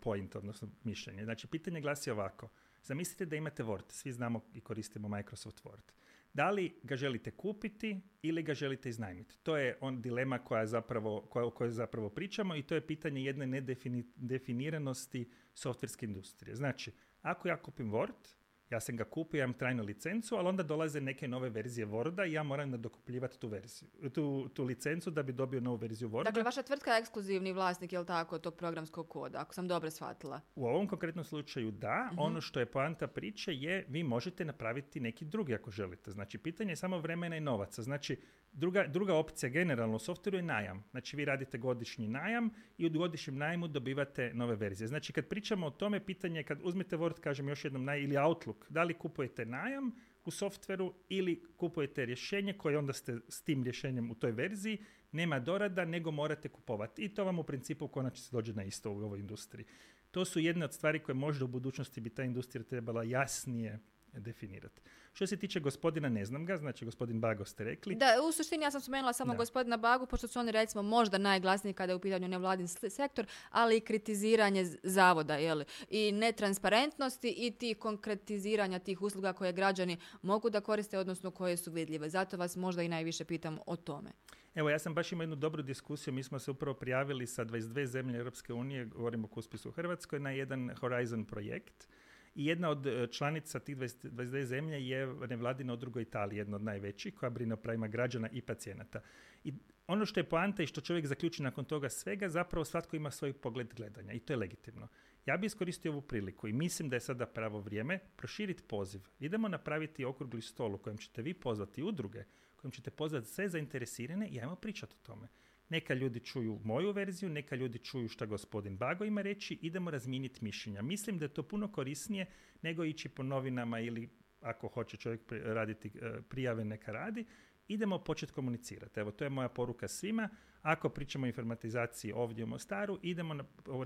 [0.00, 1.24] point, odnosno mišljenje.
[1.24, 2.48] Znači pitanje glasi ovako.
[2.82, 5.92] Zamislite da imate Word, svi znamo i koristimo Microsoft Word.
[6.32, 9.38] Da li ga želite kupiti ili ga želite iznajmiti?
[9.42, 13.24] To je on dilema koja zapravo, koja, o kojoj zapravo pričamo i to je pitanje
[13.24, 16.56] jedne nedefiniranosti softverske industrije.
[16.56, 18.34] Znači, ako ja kupim Word,
[18.70, 22.28] ja sam ga kupio, ja imam trajnu licencu, ali onda dolaze neke nove verzije Worda
[22.28, 26.24] i ja moram nadokupljivati tu verziju, tu, tu licencu da bi dobio novu verziju Worda.
[26.24, 29.90] Dakle, vaša tvrtka je ekskluzivni vlasnik, je li tako, tog programskog koda, ako sam dobro
[29.90, 30.40] shvatila?
[30.54, 32.08] U ovom konkretnom slučaju da.
[32.12, 32.20] Mhm.
[32.20, 36.10] Ono što je poanta priče je vi možete napraviti neki drugi ako želite.
[36.10, 37.82] Znači, pitanje je samo vremena i novaca.
[37.82, 38.16] Znači,
[38.52, 40.84] Druga, druga opcija generalno u softveru je najam.
[40.90, 44.88] Znači vi radite godišnji najam i u godišnjem najmu dobivate nove verzije.
[44.88, 48.16] Znači kad pričamo o tome, pitanje je kad uzmete Word, kažem još jednom, naj, ili
[48.16, 49.92] Outlook, da li kupujete najam
[50.24, 54.78] u softveru ili kupujete rješenje koje onda ste s tim rješenjem u toj verziji,
[55.12, 57.04] nema dorada, nego morate kupovati.
[57.04, 59.66] I to vam u principu u konačnici dođe na isto u ovoj industriji.
[60.10, 63.78] To su jedne od stvari koje možda u budućnosti bi ta industrija trebala jasnije
[64.12, 64.80] definirati.
[65.12, 67.94] Što se tiče gospodina, ne znam ga, znači gospodin Bago ste rekli.
[67.94, 71.74] Da, u suštini ja sam spomenula samo gospodina Bagu, pošto su oni recimo možda najglasniji
[71.74, 75.62] kada je u pitanju nevladin sektor, ali i kritiziranje zavoda, jel?
[75.90, 81.70] I netransparentnosti i tih konkretiziranja tih usluga koje građani mogu da koriste, odnosno koje su
[81.70, 82.08] vidljive.
[82.08, 84.10] Zato vas možda i najviše pitam o tome.
[84.54, 86.14] Evo, ja sam baš imao jednu dobru diskusiju.
[86.14, 90.20] Mi smo se upravo prijavili sa 22 zemlje Europske unije, govorimo o Kuspisu u Hrvatskoj,
[90.20, 91.88] na jedan Horizon projekt
[92.34, 97.14] i jedna od e, članica tih 22 zemlje je nevladina udruga Italije, jedna od najvećih,
[97.14, 99.00] koja brine o pravima građana i pacijenata.
[99.44, 99.52] I
[99.86, 103.32] ono što je poanta i što čovjek zaključi nakon toga svega, zapravo svatko ima svoj
[103.32, 104.88] pogled gledanja i to je legitimno.
[105.26, 109.00] Ja bih iskoristio ovu priliku i mislim da je sada pravo vrijeme proširiti poziv.
[109.20, 112.24] Idemo napraviti okrugli stol u kojem ćete vi pozvati udruge,
[112.56, 115.28] kojim ćete pozvati sve zainteresirane i ajmo pričati o tome.
[115.70, 120.44] Neka ljudi čuju moju verziju, neka ljudi čuju šta gospodin Bago ima reći, idemo razmijeniti
[120.44, 120.82] mišljenja.
[120.82, 122.26] Mislim da je to puno korisnije
[122.62, 124.08] nego ići po novinama ili
[124.40, 127.24] ako hoće čovjek raditi e, prijave, neka radi.
[127.68, 129.00] Idemo početi komunicirati.
[129.00, 130.28] Evo, to je moja poruka svima.
[130.62, 133.34] Ako pričamo o informatizaciji ovdje u Mostaru, idemo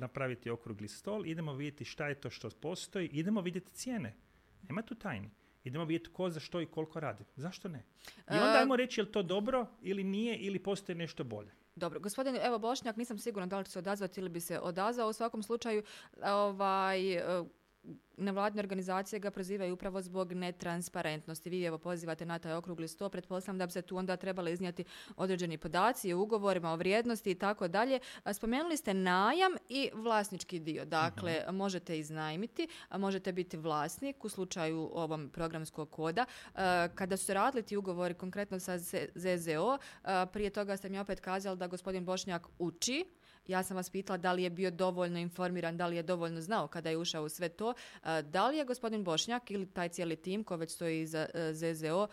[0.00, 4.14] napraviti okrugli stol, idemo vidjeti šta je to što postoji, idemo vidjeti cijene.
[4.62, 5.30] Nema tu tajni.
[5.64, 7.24] Idemo vidjeti ko za što i koliko radi.
[7.36, 7.84] Zašto ne?
[8.16, 11.52] I onda e, ajmo reći je li to dobro ili nije ili postoji nešto bolje.
[11.76, 15.08] Dobro, gospodin, evo Bošnjak, nisam sigurna da li će se odazvati ili bi se odazvao.
[15.08, 15.82] U svakom slučaju,
[16.22, 17.00] ovaj,
[18.16, 21.50] nevladne organizacije ga prozivaju upravo zbog netransparentnosti.
[21.50, 24.84] Vi evo pozivate na taj okrugli sto, pretpostavljam da bi se tu onda trebali iznijeti
[25.16, 27.98] određeni podaci o ugovorima, o vrijednosti i tako dalje.
[28.32, 30.84] Spomenuli ste najam i vlasnički dio.
[30.84, 31.56] Dakle, mhm.
[31.56, 36.24] možete iznajmiti, možete biti vlasnik u slučaju ovom programskog koda.
[36.94, 38.78] Kada su se radili ti ugovori konkretno sa
[39.14, 39.78] ZZO,
[40.32, 43.04] prije toga ste mi opet kazali da gospodin Bošnjak uči
[43.46, 46.68] ja sam vas pitala da li je bio dovoljno informiran, da li je dovoljno znao
[46.68, 47.74] kada je ušao u sve to.
[48.22, 52.08] Da li je gospodin Bošnjak ili taj cijeli tim ko već stoji za e, ZZO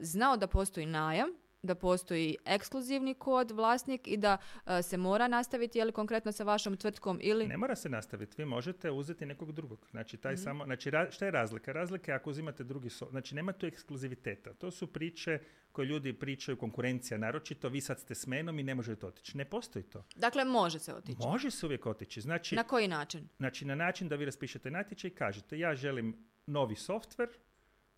[0.00, 1.28] znao da postoji najam
[1.62, 6.76] da postoji ekskluzivni kod vlasnik i da e, se mora nastaviti li konkretno sa vašom
[6.76, 9.86] tvrtkom ili ne mora se nastaviti vi možete uzeti nekog drugog.
[9.90, 11.72] Znači taj mm samo znači ra, šta je razlika?
[11.72, 14.54] Razlika je ako uzimate drugi so, znači nema tu ekskluziviteta.
[14.54, 15.38] To su priče
[15.72, 19.36] koje ljudi pričaju konkurencija naročito vi sad ste s menom i ne možete otići.
[19.36, 20.04] Ne postoji to.
[20.16, 21.18] Dakle može se otići.
[21.26, 22.20] Može se uvijek otići.
[22.20, 23.28] Znači na koji način?
[23.36, 26.16] Znači na način da vi raspišete natječaj i kažete ja želim
[26.46, 27.28] novi softver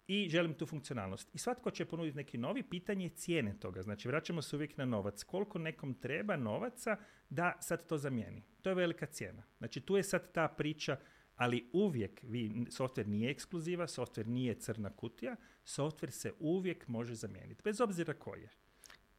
[0.09, 1.35] i želim tu funkcionalnost.
[1.35, 3.83] I svatko će ponuditi neki novi, pitanje je cijene toga.
[3.83, 5.23] Znači, vraćamo se uvijek na novac.
[5.23, 6.97] Koliko nekom treba novaca
[7.31, 8.43] da sad to zamijeni?
[8.63, 9.43] To je velika cijena.
[9.59, 10.97] Znači, tu je sad ta priča,
[11.37, 17.63] ali uvijek, vi, software nije ekskluziva, software nije crna kutija, software se uvijek može zamijeniti,
[17.65, 18.51] bez obzira koji je.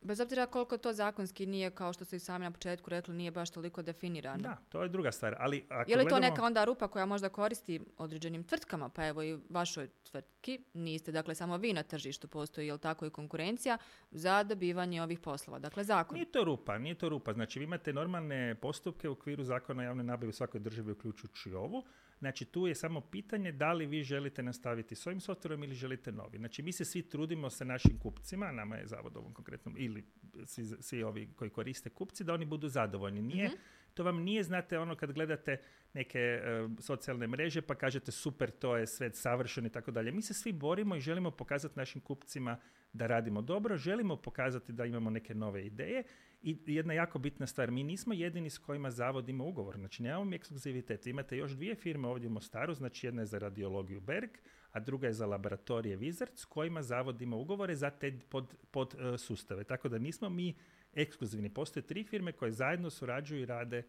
[0.02, 3.32] Bez obzira koliko to zakonski nije, kao što ste i sami na početku rekli, nije
[3.32, 4.44] baš toliko definirano.
[4.44, 5.36] Da, to je druga stvar.
[5.40, 9.24] Ali ako je li to neka onda rupa koja možda koristi određenim tvrtkama, pa evo
[9.24, 13.78] i vašoj tvrtki, niste dakle samo vi na tržištu, postoji jel tako i konkurencija
[14.12, 15.60] za dobivanje ovih poslova.
[15.60, 16.16] Dakle, zakon.
[16.16, 17.34] Nije to rupa, nije to rupa.
[17.34, 21.84] Znači, vi imate normalne postupke u okviru zakona javne nabave u svakoj državi, uključujući ovu.
[22.20, 26.12] Znači tu je samo pitanje da li vi želite nastaviti s ovim softverom ili želite
[26.12, 26.38] novi.
[26.38, 30.04] Znači mi se svi trudimo sa našim kupcima, nama je zavod ovom konkretnom, ili
[30.46, 33.22] svi, svi ovi koji koriste kupci, da oni budu zadovoljni.
[33.22, 33.56] Nije, mhm.
[33.94, 35.62] To vam nije, znate, ono kad gledate
[35.94, 40.12] neke e, socijalne mreže pa kažete super, to je sve savršeno i tako dalje.
[40.12, 42.60] Mi se svi borimo i želimo pokazati našim kupcima
[42.94, 46.04] da radimo dobro, želimo pokazati da imamo neke nove ideje
[46.42, 50.26] i jedna jako bitna stvar, mi nismo jedini s kojima zavod ima ugovor, znači nemamo
[50.26, 51.08] mi ekskluzivitet.
[51.08, 54.30] Imate još dvije firme ovdje u Mostaru, znači jedna je za radiologiju Berg,
[54.72, 58.96] a druga je za laboratorije Wizard s kojima zavod ima ugovore za te pod, pod
[59.00, 59.64] e, sustave.
[59.64, 60.56] Tako da nismo mi
[60.94, 61.54] ekskluzivni.
[61.54, 63.84] Postoje tri firme koje zajedno surađuju i rade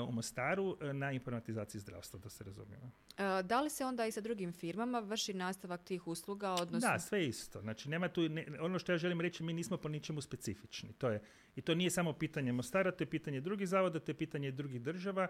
[0.00, 2.90] u Mostaru e, na informatizaciji zdravstva, da se razumijemo.
[3.18, 6.52] E, da li se onda i sa drugim firmama vrši nastavak tih usluga?
[6.52, 6.90] Odnosno...
[6.90, 7.60] Da, sve isto.
[7.60, 8.20] Znači, nema tu,
[8.60, 10.92] ono što ja želim reći, mi nismo po ničemu specifični.
[10.92, 11.22] To je,
[11.56, 14.82] I to nije samo pitanje Mostara, to je pitanje drugih zavoda, to je pitanje drugih
[14.82, 15.28] država.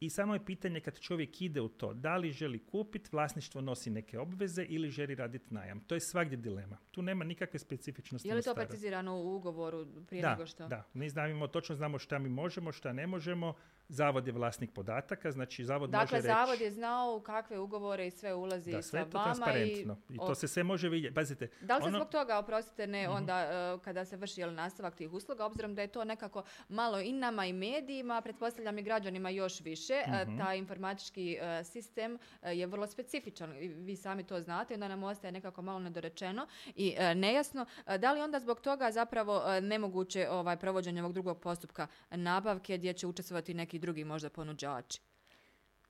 [0.00, 3.90] I samo je pitanje kad čovjek ide u to, da li želi kupiti, vlasništvo nosi
[3.90, 5.80] neke obveze ili želi raditi najam.
[5.80, 6.78] To je svagdje dilema.
[6.90, 8.28] Tu nema nikakve specifičnosti.
[8.28, 10.68] Je li to precizirano u ugovoru prije da, nego što?
[10.68, 13.54] Da, mi znamo, točno znamo šta mi možemo, šta ne možemo.
[13.88, 16.26] Zavod je vlasnik podataka, znači zavod dakle, može reći...
[16.26, 19.96] Zavod je znao kakve ugovore i sve ulazi da, sve sa to transparentno.
[20.08, 21.14] I, to se sve može vidjeti.
[21.14, 21.98] Pazite, da li se ono...
[21.98, 23.16] zbog toga, oprostite, ne mhm.
[23.16, 27.00] onda uh, kada se vrši jel, nastavak tih usluga, obzirom da je to nekako malo
[27.00, 32.66] i nama i medijima, pretpostavljam i građanima još više, uh, taj informatički uh, sistem je
[32.66, 33.52] vrlo specifičan.
[33.60, 37.66] Vi sami to znate, onda nam ostaje nekako malo nedorečeno i nejasno.
[37.98, 43.06] Da li onda zbog toga zapravo nemoguće ovaj, provođenje ovog drugog postupka nabavke gdje će
[43.06, 45.00] učestvovati neki drugi možda ponuđači?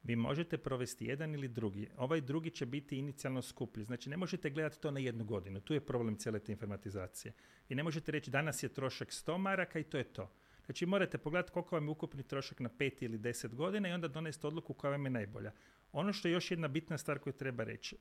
[0.02, 1.88] Vi možete provesti jedan ili drugi.
[1.96, 3.84] Ovaj drugi će biti inicijalno skuplji.
[3.84, 5.60] Znači ne možete gledati to na jednu godinu.
[5.60, 7.32] Tu je problem cijele te informatizacije.
[7.68, 10.32] I ne možete reći danas je trošak 100 maraka i to je to.
[10.66, 14.08] Znači morate pogledati koliko vam je ukupni trošak na pet ili deset godina i onda
[14.08, 15.52] donesti odluku koja vam je najbolja.
[15.92, 17.96] Ono što je još jedna bitna stvar koju treba reći.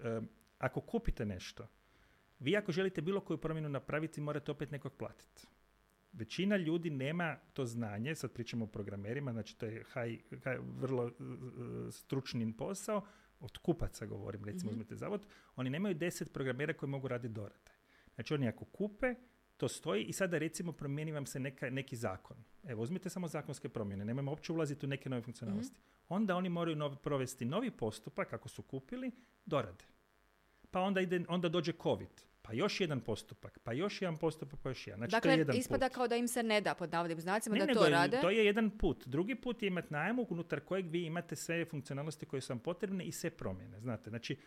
[0.58, 1.68] ako kupite nešto,
[2.40, 5.48] vi ako želite bilo koju promjenu napraviti, morate opet nekog platiti
[6.18, 10.24] većina ljudi nema to znanje, sad pričamo o programerima, znači to je high,
[10.78, 11.12] vrlo uh,
[11.92, 13.06] stručni posao,
[13.40, 15.26] od kupaca govorim, recimo mm uzmete zavod,
[15.56, 17.72] oni nemaju deset programera koji mogu raditi dorade.
[18.16, 19.16] Znači oni ako kupe,
[19.58, 22.38] to stoji i sada recimo promijeni vam se neka, neki zakon.
[22.64, 25.80] Evo, uzmite samo zakonske promjene, nemojmo uopće ulaziti u neke nove funkcionalnosti.
[25.80, 26.14] Mhm.
[26.14, 29.12] Onda oni moraju provesti novi postupak, ako su kupili,
[29.46, 29.86] dorade.
[30.72, 32.10] Pa onda, ide, onda dođe COVID
[32.46, 34.98] pa još jedan postupak, pa još jedan postupak, pa još jedan.
[34.98, 37.56] Znači, dakle, to je jedan ispada kao da im se ne da pod navodnim znacima
[37.56, 38.22] ne, da to rade.
[38.22, 39.08] To je jedan put.
[39.08, 43.06] Drugi put je imati najam unutar kojeg vi imate sve funkcionalnosti koje su vam potrebne
[43.06, 43.80] i sve promjene.
[43.80, 44.38] Znate, znači,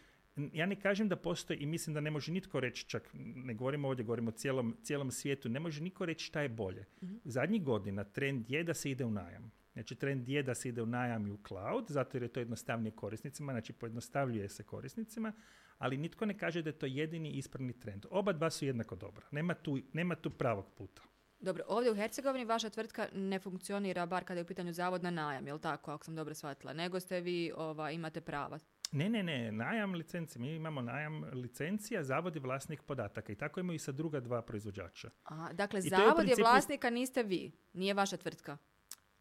[0.52, 3.88] ja ne kažem da postoji i mislim da ne može nitko reći, čak ne govorimo
[3.88, 6.86] ovdje, govorimo o cijelom, cijelom svijetu, ne može niko reći šta je bolje.
[7.02, 9.52] mm Zadnjih godina trend je da se ide u najam.
[9.72, 12.40] Znači trend je da se ide u najam i u cloud, zato jer je to
[12.40, 15.32] jednostavnije korisnicima, znači pojednostavljuje se korisnicima,
[15.78, 18.06] ali nitko ne kaže da je to jedini ispravni trend.
[18.10, 19.26] Oba dva su jednako dobra.
[19.30, 21.02] Nema tu, nema tu pravog puta.
[21.40, 25.10] Dobro, ovdje u Hercegovini vaša tvrtka ne funkcionira bar kada je u pitanju zavod na
[25.10, 28.58] najam, jel tako, ako sam dobro shvatila, nego ste vi ova, imate prava.
[28.92, 30.38] Ne, ne, ne, najam licenci.
[30.38, 34.42] Mi imamo najam licencija, zavod je vlasnik podataka i tako imaju i sa druga dva
[34.42, 35.10] proizvođača.
[35.24, 38.56] A, dakle, zavod je, vlasnika, niste vi, nije vaša tvrtka.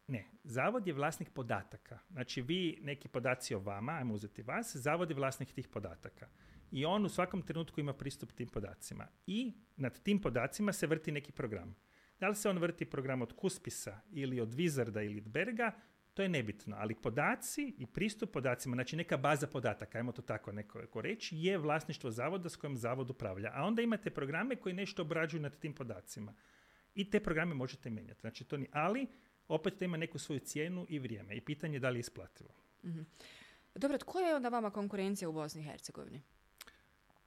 [0.06, 1.98] Ne, zavod je vlasnik podataka.
[2.10, 6.28] Znači vi, neki podaci o vama, ajmo uzeti vas, zavod je vlasnik tih podataka.
[6.70, 9.06] I on u svakom trenutku ima pristup tim podacima.
[9.26, 11.76] I nad tim podacima se vrti neki program.
[12.20, 15.72] Da li se on vrti program od Kuspisa ili od Wizarda ili od Berga,
[16.14, 16.76] to je nebitno.
[16.78, 21.58] Ali podaci i pristup podacima, znači neka baza podataka, ajmo to tako neko reći, je
[21.58, 23.50] vlasništvo zavoda s kojim zavod upravlja.
[23.54, 26.34] A onda imate programe koji nešto obrađuju nad tim podacima.
[26.94, 28.20] I te programe možete mijenjati.
[28.20, 29.06] Znači to ni, ali
[29.48, 31.36] opet to ima neku svoju cijenu i vrijeme.
[31.36, 32.50] I pitanje je da li je isplativo.
[32.84, 33.00] mm
[33.74, 36.22] Dobro, tko je onda vama konkurencija u Bosni i Hercegovini?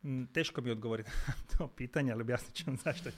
[0.04, 3.10] Mm, teško mi odgovoriti na to pitanje, ali objasnit ću vam zašto.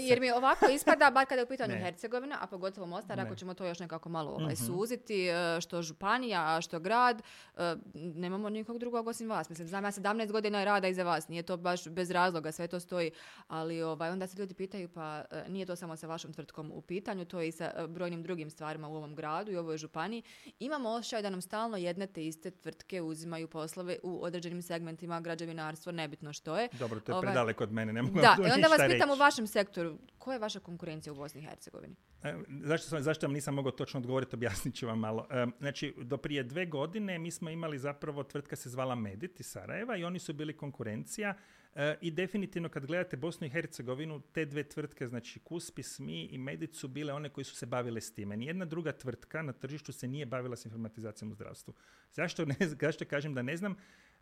[0.00, 3.54] Jer mi ovako ispada, bar kada je u pitanju Hercegovina, a pogotovo Mostar, ako ćemo
[3.54, 4.64] to još nekako malo ovaj, mhm.
[4.66, 7.22] suziti, e, što županija, a što grad,
[7.56, 9.48] e, nemamo nikog drugog osim vas.
[9.48, 12.80] Mislim, znam ja 17 godina rada iza vas, nije to baš bez razloga, sve to
[12.80, 13.10] stoji,
[13.48, 16.80] ali ovaj, onda se ljudi pitaju, pa e, nije to samo sa vašom tvrtkom u
[16.80, 20.22] pitanju, to je i sa brojnim drugim stvarima u ovom gradu i ovoj županiji.
[20.58, 25.92] Imamo osjećaj da nam stalno jedne te iste tvrtke uzimaju poslove u određenim segmentima građevinarstvo,
[25.92, 26.68] nebitno što je.
[26.72, 29.14] Dobro, to je ovaj, predaleko od mene, ne mogu Da, i onda vas pitam u
[29.14, 31.96] vašem sektoru, koja je vaša konkurencija u Bosni i Hercegovini?
[32.22, 35.26] E, zašto, sam, zašto vam nisam mogao točno odgovoriti, objasnit ću vam malo.
[35.30, 39.46] E, znači, do prije dve godine mi smo imali zapravo, tvrtka se zvala Medit iz
[39.46, 41.34] Sarajeva i oni su bili konkurencija
[41.74, 46.38] e, i definitivno kad gledate Bosnu i Hercegovinu, te dve tvrtke, znači Kuspis, mi i
[46.38, 48.36] Medit su bile one koji su se bavile s time.
[48.36, 51.74] Nijedna druga tvrtka na tržištu se nije bavila s informatizacijom u zdravstvu.
[52.12, 53.76] Zašto, ne, zašto kažem da ne znam?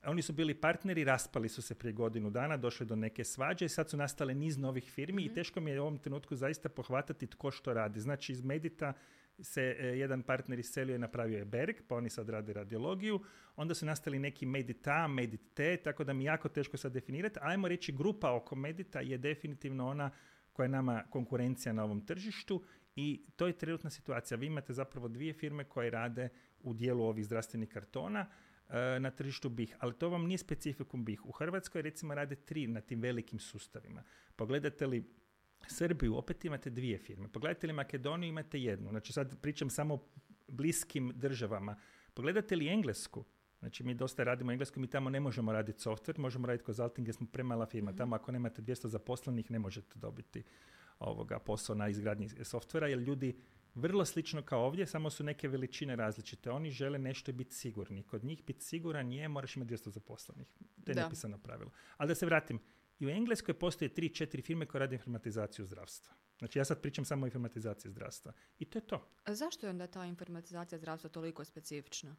[0.07, 3.69] Oni su bili partneri, raspali su se prije godinu dana, došli do neke svađe i
[3.69, 5.35] sad su nastale niz novih firmi i mhm.
[5.35, 8.01] teško mi je u ovom trenutku zaista pohvatati tko što radi.
[8.01, 8.93] Znači iz Medita
[9.41, 13.21] se e, jedan partner iselio i napravio je Berg, pa oni sad rade radiologiju.
[13.57, 17.39] Onda su nastali neki Medita, Medite, tako da mi jako teško sad definirati.
[17.43, 20.11] Ajmo reći, grupa oko Medita je definitivno ona
[20.53, 22.63] koja je nama konkurencija na ovom tržištu
[22.97, 24.39] i to je trenutna situacija.
[24.39, 26.29] Vi imate zapravo dvije firme koje rade
[26.61, 28.27] u dijelu ovih zdravstvenih kartona
[29.01, 31.25] na tržištu BIH, ali to vam nije specifikum BIH.
[31.25, 34.03] U Hrvatskoj recimo rade tri na tim velikim sustavima.
[34.37, 35.05] Pogledate li
[35.67, 37.29] Srbiju, opet imate dvije firme.
[37.29, 38.91] Pogledate li Makedoniju, imate jednu.
[38.91, 39.99] Znači sad pričam samo
[40.49, 41.77] bliskim državama.
[42.15, 43.25] Pogledate li Englesku,
[43.63, 47.15] Znači mi dosta radimo englesku, mi tamo ne možemo raditi software, možemo raditi consulting jer
[47.15, 47.91] smo premala firma.
[47.91, 47.99] Mhm.
[47.99, 50.43] Tamo ako nemate 200 zaposlenih ne možete dobiti
[50.99, 53.37] ovoga posao na izgradnji softvera jer ljudi
[53.75, 56.51] vrlo slično kao ovdje, samo su neke veličine različite.
[56.51, 58.03] Oni žele nešto biti sigurni.
[58.03, 60.47] Kod njih biti siguran je, moraš imati 200 zaposlenih.
[60.85, 61.71] To je nepisano pravilo.
[61.97, 62.61] Ali da se vratim,
[62.99, 66.15] i u Engleskoj postoje 3-4 firme koje rade informatizaciju zdravstva.
[66.39, 68.33] Znači ja sad pričam samo o informatizaciji zdravstva.
[68.59, 69.09] I to je to.
[69.25, 72.17] A zašto je onda ta informatizacija zdravstva toliko specifična?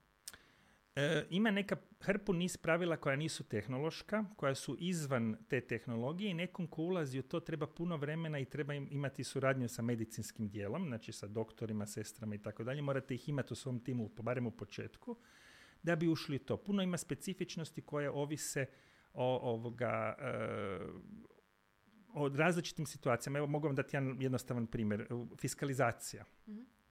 [0.96, 6.34] E, ima neka hrpu niz pravila koja nisu tehnološka, koja su izvan te tehnologije i
[6.34, 10.50] nekom ko ulazi u to treba puno vremena i treba im imati suradnju sa medicinskim
[10.50, 12.82] dijelom, znači sa doktorima, sestrama i tako dalje.
[12.82, 15.18] Morate ih imati u svom timu, barem u početku,
[15.84, 16.58] da bi ušli to.
[16.58, 18.66] Puno ima specifičnosti koje ovise
[19.14, 20.80] o, ovoga, e,
[22.14, 23.38] o različitim situacijama.
[23.40, 25.08] Evo mogu vam dati jedan jednostavan primjer.
[25.38, 26.26] Fiskalizacija.
[26.48, 26.83] mm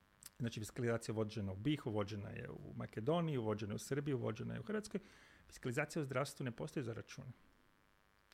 [0.43, 4.61] Znači, fiskalizacija vođena u BiH, vođena je u Makedoniji, vođena je u Srbiji, vođena je
[4.61, 5.01] u Hrvatskoj.
[5.47, 7.33] Fiskalizacija u zdravstvu ne postoji za račune.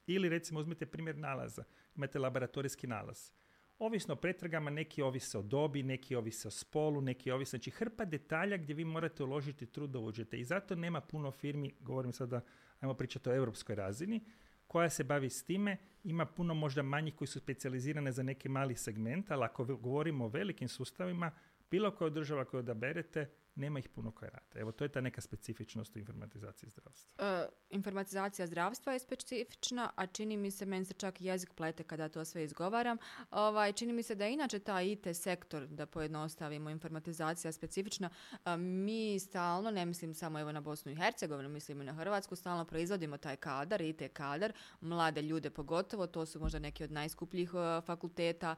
[0.06, 1.64] Ili recimo uzmite primjer nalaza.
[1.96, 3.30] Imate laboratorijski nalaz.
[3.78, 8.04] Ovisno o pretragama, neki ovise o dobi, neki ovise o spolu, neki ovise, znači hrpa
[8.04, 10.40] detalja gdje vi morate uložiti trud da uđete.
[10.40, 12.40] I zato nema puno firmi, govorim sada,
[12.80, 14.24] ajmo pričati o europskoj razini,
[14.66, 15.76] koja se bavi s time.
[16.04, 20.28] Ima puno možda manjih koji su specijalizirane za neki mali segment, ali ako govorimo o
[20.28, 21.30] velikim sustavima,
[21.70, 24.60] bilo koja država koju odaberete, nema ih puno koje rade.
[24.60, 27.42] Evo, to je ta neka specifičnost u informatizaciji zdravstva.
[27.44, 32.08] Uh, informatizacija zdravstva je specifična, a čini mi se, meni se čak jezik plete kada
[32.08, 32.98] to sve izgovaram,
[33.30, 38.10] ovaj, čini mi se da je inače taj IT sektor, da pojednostavimo, informatizacija specifična.
[38.58, 42.64] mi stalno, ne mislim samo evo na Bosnu i Hercegovinu, mislim i na Hrvatsku, stalno
[42.64, 47.50] proizvodimo taj kadar, IT kadar, mlade ljude pogotovo, to su možda neki od najskupljih
[47.86, 48.54] fakulteta,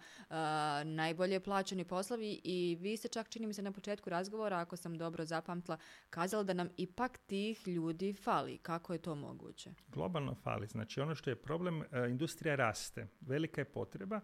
[0.84, 4.89] najbolje plaćeni poslovi i vi ste čak, čini mi se na početku razgovora, ako sam
[4.99, 5.78] dobro zapamtila,
[6.11, 8.59] kazala da nam ipak tih ljudi fali.
[8.59, 9.74] Kako je to moguće?
[9.88, 10.66] Globalno fali.
[10.66, 13.07] Znači ono što je problem, e, industrija raste.
[13.20, 14.20] Velika je potreba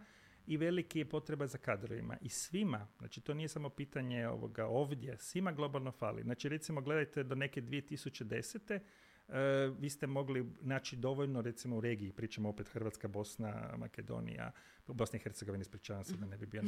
[0.47, 2.17] i veliki je potreba za kadrovima.
[2.21, 6.23] I svima, znači to nije samo pitanje ovoga ovdje, svima globalno fali.
[6.23, 8.81] Znači recimo gledajte do neke 2010.
[9.29, 14.53] Uh, e, vi ste mogli naći dovoljno, recimo u regiji, pričamo opet Hrvatska, Bosna, Makedonija,
[14.87, 16.63] Bosna i Hercegovina, ispričavam se da ne bi bio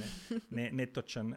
[0.50, 1.34] ne, netočan.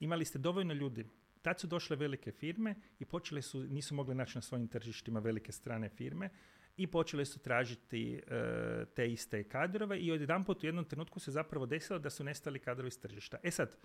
[0.00, 1.06] imali ste dovoljno ljudi
[1.44, 5.52] tad su došle velike firme i počele su, nisu mogle naći na svojim tržištima velike
[5.52, 6.30] strane firme
[6.76, 11.66] i počele su tražiti e, te iste kadrove i odjedanput u jednom trenutku se zapravo
[11.66, 13.38] desilo da su nestali kadrovi iz tržišta.
[13.42, 13.76] E sad,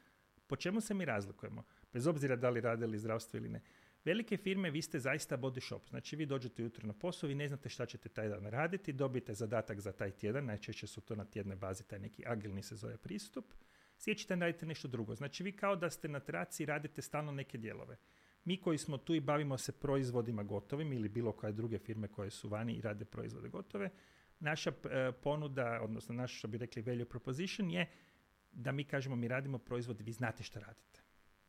[0.48, 1.64] po čemu se mi razlikujemo?
[1.94, 3.62] Bez obzira da li radili zdravstvo ili ne.
[4.06, 5.90] Velike firme, vi ste zaista body shop.
[5.90, 9.34] Znači, vi dođete ujutro na posao, vi ne znate šta ćete taj dan raditi, dobijete
[9.34, 12.98] zadatak za taj tjedan, najčešće su to na tjednoj bazi, taj neki agilni se zove
[12.98, 13.54] pristup
[14.00, 15.16] sljedeći dan radite nešto drugo.
[15.16, 17.98] Znači vi kao da ste na traci i radite stalno neke dijelove.
[18.46, 22.30] Mi koji smo tu i bavimo se proizvodima gotovim ili bilo koje druge firme koje
[22.30, 23.90] su vani i rade proizvode gotove,
[24.40, 27.90] naša e, ponuda, odnosno naš, što bi rekli value proposition je
[28.52, 31.02] da mi kažemo mi radimo proizvod, vi znate što radite.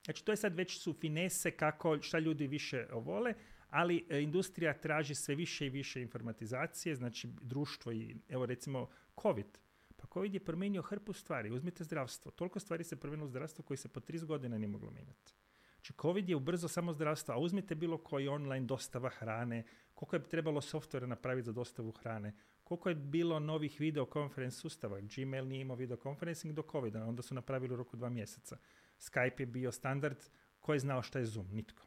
[0.05, 3.35] Znači to je sad već su finese kako, šta ljudi više vole,
[3.69, 8.89] ali e, industrija traži sve više i više informatizacije, znači društvo i evo recimo
[9.23, 9.59] COVID
[10.01, 11.51] pa COVID je promijenio hrpu stvari.
[11.51, 12.31] Uzmite zdravstvo.
[12.31, 15.33] Toliko stvari se promijenilo u zdravstvu koji se po 30 godina nije moglo mijenjati.
[15.75, 20.29] Znači, COVID je ubrzo samo zdravstvo, a uzmite bilo koji online dostava hrane, koliko je
[20.29, 22.35] trebalo softvera napraviti za dostavu hrane,
[22.65, 25.01] koliko je bilo novih videokonferenc sustava.
[25.01, 28.57] Gmail nije imao videokonferencing do covid onda su napravili u roku dva mjeseca.
[28.99, 30.19] Skype je bio standard,
[30.61, 31.49] ko je znao šta je Zoom?
[31.53, 31.87] Nitko.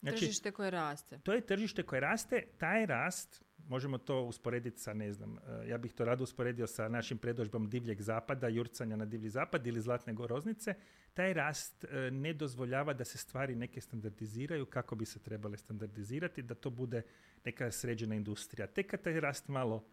[0.00, 1.18] Znači, tržište koje raste.
[1.18, 5.78] To je tržište koje raste, taj rast možemo to usporediti sa, ne znam, e, ja
[5.78, 10.12] bih to rado usporedio sa našim predožbom divljeg zapada, jurcanja na divlji zapad ili zlatne
[10.12, 10.74] goroznice,
[11.14, 16.42] taj rast e, ne dozvoljava da se stvari neke standardiziraju kako bi se trebale standardizirati,
[16.42, 17.02] da to bude
[17.44, 18.66] neka sređena industrija.
[18.66, 19.84] Tek kad taj rast malo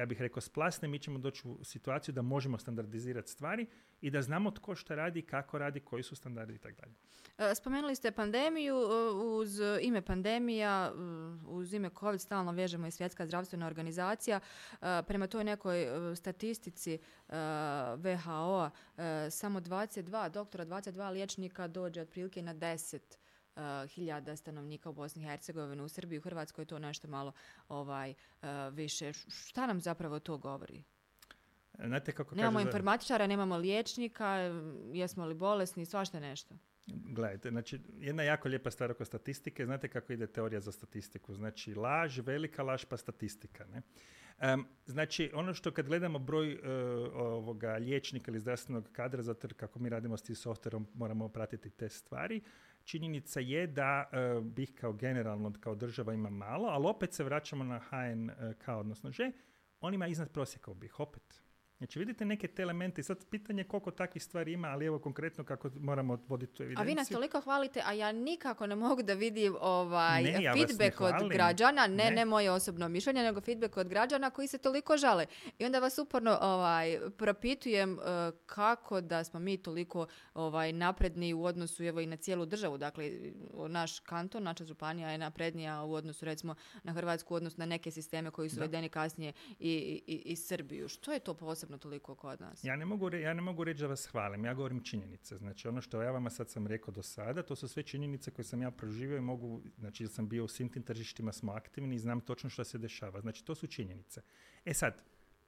[0.00, 3.66] ja bih rekao splasne, mi ćemo doći u situaciju da možemo standardizirati stvari
[4.00, 6.94] i da znamo tko šta radi, kako radi, koji su standardi i tako dalje.
[7.38, 10.98] E, spomenuli ste pandemiju, e, uz ime pandemija, e,
[11.46, 14.40] uz ime COVID stalno vežemo i svjetska zdravstvena organizacija.
[15.06, 15.86] Prema toj nekoj
[16.16, 16.98] statistici
[17.28, 18.70] WHO
[19.30, 22.98] samo 22 doktora, 22 liječnika dođe otprilike na 10
[23.88, 27.32] hiljada stanovnika u Bosni i Hercegovini, u Srbiji, u Hrvatskoj je to nešto malo
[27.68, 28.14] ovaj,
[28.72, 29.12] više.
[29.12, 30.82] Šta nam zapravo to govori?
[31.84, 34.36] Znate kako nemamo informatičara, nemamo liječnika,
[34.92, 36.54] jesmo li bolesni, svašta nešto.
[36.86, 41.34] Gledajte, znači jedna jako lijepa stvar oko statistike, znate kako ide teorija za statistiku.
[41.34, 43.64] Znači laž, velika laž pa statistika.
[43.66, 43.82] Ne?
[44.86, 46.60] znači ono što kad gledamo broj uh,
[47.14, 51.88] ovoga liječnika ili zdravstvenog kadra, zato kako mi radimo s tim softverom moramo pratiti te
[51.88, 52.40] stvari,
[52.90, 57.64] činjenica je da uh, bih kao generalno kao država ima malo, ali opet se vraćamo
[57.64, 59.32] na HNK, odnosno Ž,
[59.80, 61.42] on ima iznad prosjeka bih opet.
[61.80, 65.44] Znači vidite neke te elemente i sad pitanje koliko takvih stvari ima, ali evo konkretno
[65.44, 66.82] kako moramo voditi tu evidenciju.
[66.82, 71.28] A vi nas toliko hvalite, a ja nikako ne mogu da vidim ovaj feedback od
[71.30, 75.26] građana, ne, ne, moje osobno mišljenje, nego feedback od građana koji se toliko žale.
[75.58, 78.04] I onda vas uporno ovaj, propitujem uh,
[78.46, 82.78] kako da smo mi toliko ovaj, napredni u odnosu evo i na cijelu državu.
[82.78, 83.10] Dakle,
[83.68, 87.90] naš kanton, naša županija je naprednija u odnosu recimo na Hrvatsku, u odnosu na neke
[87.90, 90.88] sisteme koji su uvedeni kasnije i, i, i Srbiju.
[90.88, 91.69] Što je to posebno?
[91.78, 92.64] Toliko kod nas?
[92.64, 95.36] Ja ne mogu, ja ne mogu reći da vas hvalim, ja govorim činjenice.
[95.36, 98.44] Znači ono što ja vama sad sam rekao do sada, to su sve činjenice koje
[98.44, 101.98] sam ja proživio i mogu, znači sam bio u svim tim tržištima, smo aktivni i
[101.98, 103.20] znam točno što se dešava.
[103.20, 104.22] Znači to su činjenice.
[104.64, 105.02] E sad,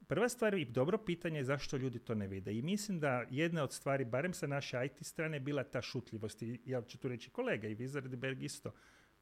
[0.07, 2.53] prva stvar i dobro pitanje je zašto ljudi to ne vide.
[2.53, 6.41] I mislim da jedna od stvari, barem sa naše IT strane, bila ta šutljivost.
[6.41, 8.71] I ja ću tu reći kolega i Wizardberg isto.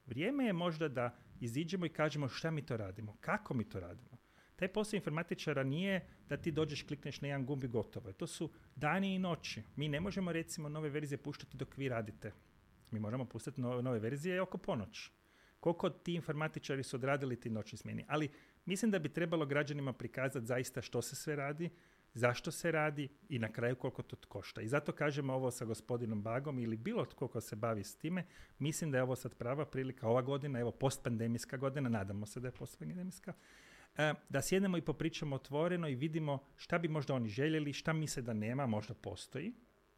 [0.06, 4.21] Vrijeme je možda da iziđemo i kažemo šta mi to radimo, kako mi to radimo.
[4.62, 8.14] Taj posao informatičara nije da ti dođeš, klikneš na jedan gumb i gotovo.
[8.14, 9.64] To su dani i noći.
[9.76, 12.32] Mi ne možemo recimo nove verzije puštati dok vi radite.
[12.92, 15.10] Mi moramo pustiti nove verzije oko ponoć.
[15.60, 18.06] Koliko ti informatičari su odradili ti noćni smjeni.
[18.08, 18.30] Ali
[18.66, 21.70] mislim da bi trebalo građanima prikazati zaista što se sve radi,
[22.14, 24.62] zašto se radi i na kraju koliko to košta.
[24.62, 28.26] I zato kažemo ovo sa gospodinom Bagom ili bilo tko ko se bavi s time,
[28.60, 32.48] mislim da je ovo sad prava prilika, ova godina, evo postpandemijska godina, nadamo se da
[32.48, 33.34] je postpandemijska,
[34.30, 38.34] da sjednemo i popričamo otvoreno i vidimo šta bi možda oni željeli, šta misle da
[38.34, 39.54] nema, možda postoji.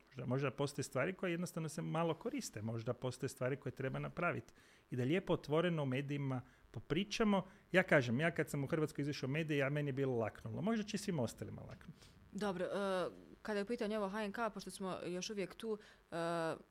[0.07, 4.53] Možda, možda postoje stvari koje jednostavno se malo koriste, možda postoje stvari koje treba napraviti.
[4.91, 6.41] I da lijepo otvoreno u medijima
[6.71, 7.47] popričamo.
[7.71, 10.61] Ja kažem, ja kad sam u Hrvatskoj izašao medije, ja meni je bilo laknulo.
[10.61, 12.07] Možda će svim ostalima laknuti.
[12.31, 15.77] Dobro, uh, kada je u pitanju ovo HNK, pošto smo još uvijek tu,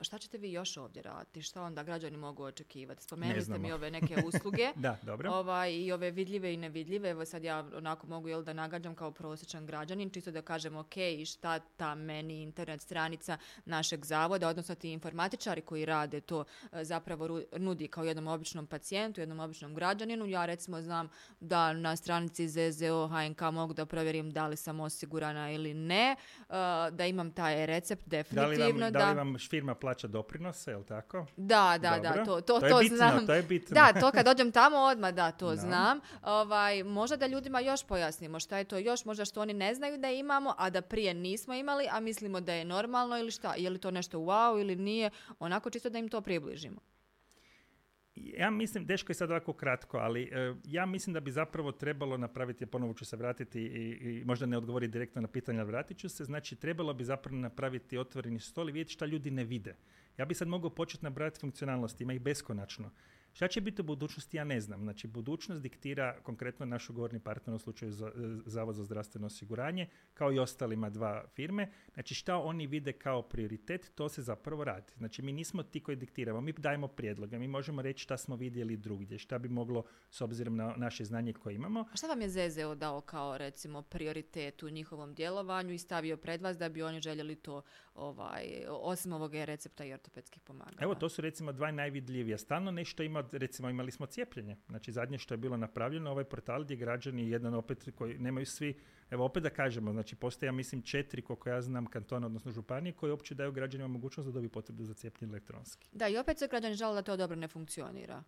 [0.01, 1.41] šta ćete vi još ovdje raditi?
[1.41, 3.03] Šta onda građani mogu očekivati?
[3.03, 4.71] Spomenuli ste mi ove neke usluge.
[4.85, 5.31] da, dobro.
[5.31, 7.09] Ovaj, I ove vidljive i nevidljive.
[7.09, 10.93] Evo sad ja onako mogu jel, da nagađam kao prosječan građanin, čisto da kažem ok,
[11.25, 17.41] šta ta meni internet stranica našeg zavoda, odnosno ti informatičari koji rade to eh, zapravo
[17.57, 20.25] nudi kao jednom običnom pacijentu, jednom običnom građaninu.
[20.25, 25.51] Ja recimo znam da na stranici ZZO HNK mogu da provjerim da li sam osigurana
[25.51, 26.15] ili ne,
[26.49, 26.53] eh,
[26.91, 28.91] da imam taj recept definitivno.
[28.91, 31.25] Da li vam, firma plaća doprinose, je li tako?
[31.37, 33.27] Da, da, da, to, to, to, bitno, znam.
[33.27, 33.73] To je bitno.
[33.73, 35.99] Da, to kad dođem tamo odmah, da, to znam.
[36.21, 39.97] Ovaj, možda da ljudima još pojasnimo šta je to još, možda što oni ne znaju
[39.97, 43.69] da imamo, a da prije nismo imali, a mislimo da je normalno ili šta, je
[43.69, 45.09] li to nešto wow ili nije,
[45.39, 46.92] onako čisto da im to približimo
[48.15, 52.17] ja mislim, deško je sad ovako kratko, ali e, ja mislim da bi zapravo trebalo
[52.17, 55.97] napraviti, ponovo ću se vratiti i, i možda ne odgovoriti direktno na pitanje, ali vratit
[55.97, 59.75] ću se, znači trebalo bi zapravo napraviti otvoreni stol i vidjeti šta ljudi ne vide.
[60.17, 62.91] Ja bi sad mogao početi nabrajati funkcionalnosti, ima ih beskonačno.
[63.33, 64.81] Šta će biti u budućnosti, ja ne znam.
[64.81, 68.11] Znači, budućnost diktira konkretno naš ugovorni partner u slučaju za,
[68.45, 71.71] Zavod za zdravstveno osiguranje, kao i ostalima dva firme.
[71.93, 74.93] Znači, šta oni vide kao prioritet, to se zapravo radi.
[74.97, 78.77] Znači, mi nismo ti koji diktiramo, mi dajemo prijedloge, mi možemo reći šta smo vidjeli
[78.77, 81.85] drugdje, šta bi moglo s obzirom na naše znanje koje imamo.
[81.93, 86.41] A šta vam je ZZO dao kao, recimo, prioritet u njihovom djelovanju i stavio pred
[86.41, 87.61] vas da bi oni željeli to,
[87.95, 90.77] ovaj, osim ovog recepta i ortopedskih pomagala?
[90.79, 92.37] Evo, to su recimo dva najvidljivija.
[92.37, 94.57] Stalno nešto ima recimo imali smo cijepljenje.
[94.69, 98.79] Znači zadnje što je bilo napravljeno, ovaj portal gdje građani jedan opet koji nemaju svi,
[99.09, 102.93] evo opet da kažemo, znači postoje ja mislim četiri koliko ja znam kantona, odnosno županije
[102.93, 105.89] koji uopće daju građanima mogućnost da dobiju potvrdu za cijepljenje elektronski.
[105.91, 108.23] Da, i opet se građani žele da to dobro ne funkcionira.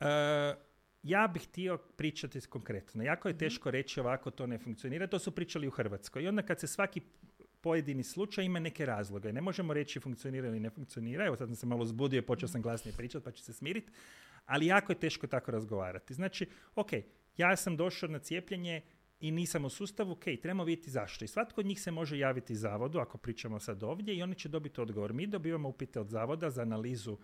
[0.00, 0.54] E,
[1.02, 3.02] ja bih htio pričati konkretno.
[3.02, 3.38] Jako je mhm.
[3.38, 5.06] teško reći ovako to ne funkcionira.
[5.06, 6.22] To su pričali u Hrvatskoj.
[6.22, 7.00] I onda kad se svaki
[7.62, 9.32] pojedini slučaj ima neke razloge.
[9.32, 11.26] Ne možemo reći funkcionira ili ne funkcionira.
[11.26, 13.92] Evo sad sam se malo zbudio i počeo sam glasnije pričati pa ću se smiriti.
[14.46, 16.14] Ali jako je teško tako razgovarati.
[16.14, 16.90] Znači, ok,
[17.36, 18.82] ja sam došao na cijepljenje
[19.20, 21.24] i nisam u sustavu, ok, trebamo vidjeti zašto.
[21.24, 24.48] I svatko od njih se može javiti zavodu, ako pričamo sad ovdje, i oni će
[24.48, 25.12] dobiti odgovor.
[25.12, 27.18] Mi dobivamo upite od zavoda za analizu e,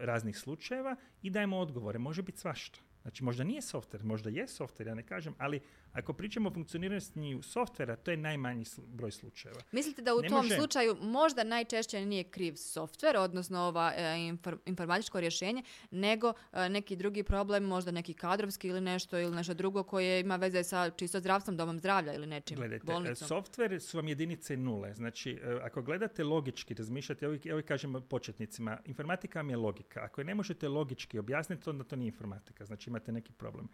[0.00, 1.98] raznih slučajeva i dajemo odgovore.
[1.98, 2.80] Može biti svašta.
[3.02, 5.60] Znači, možda nije software, možda je software, ja ne kažem, ali
[5.92, 9.60] ako pričamo o funkcioniranju softvera, to je najmanji broj slučajeva.
[9.72, 14.34] Mislite da u tom slučaju možda najčešće nije kriv softver, odnosno ova e,
[14.66, 19.82] informatičko rješenje, nego e, neki drugi problem, možda neki kadrovski ili nešto ili nešto drugo
[19.82, 23.28] koje ima veze sa čisto zdravstvom, domom zdravlja ili nečim, Gledajte, bolnicom?
[23.28, 24.94] softver su vam jedinice nule.
[24.94, 30.00] Znači, e, ako gledate logički, razmišljate, evo, evo kažemo početnicima, informatika vam je logika.
[30.00, 32.64] Ako je ne možete logički objasniti, onda to nije informatika.
[32.64, 33.68] Znači, imate neki problem.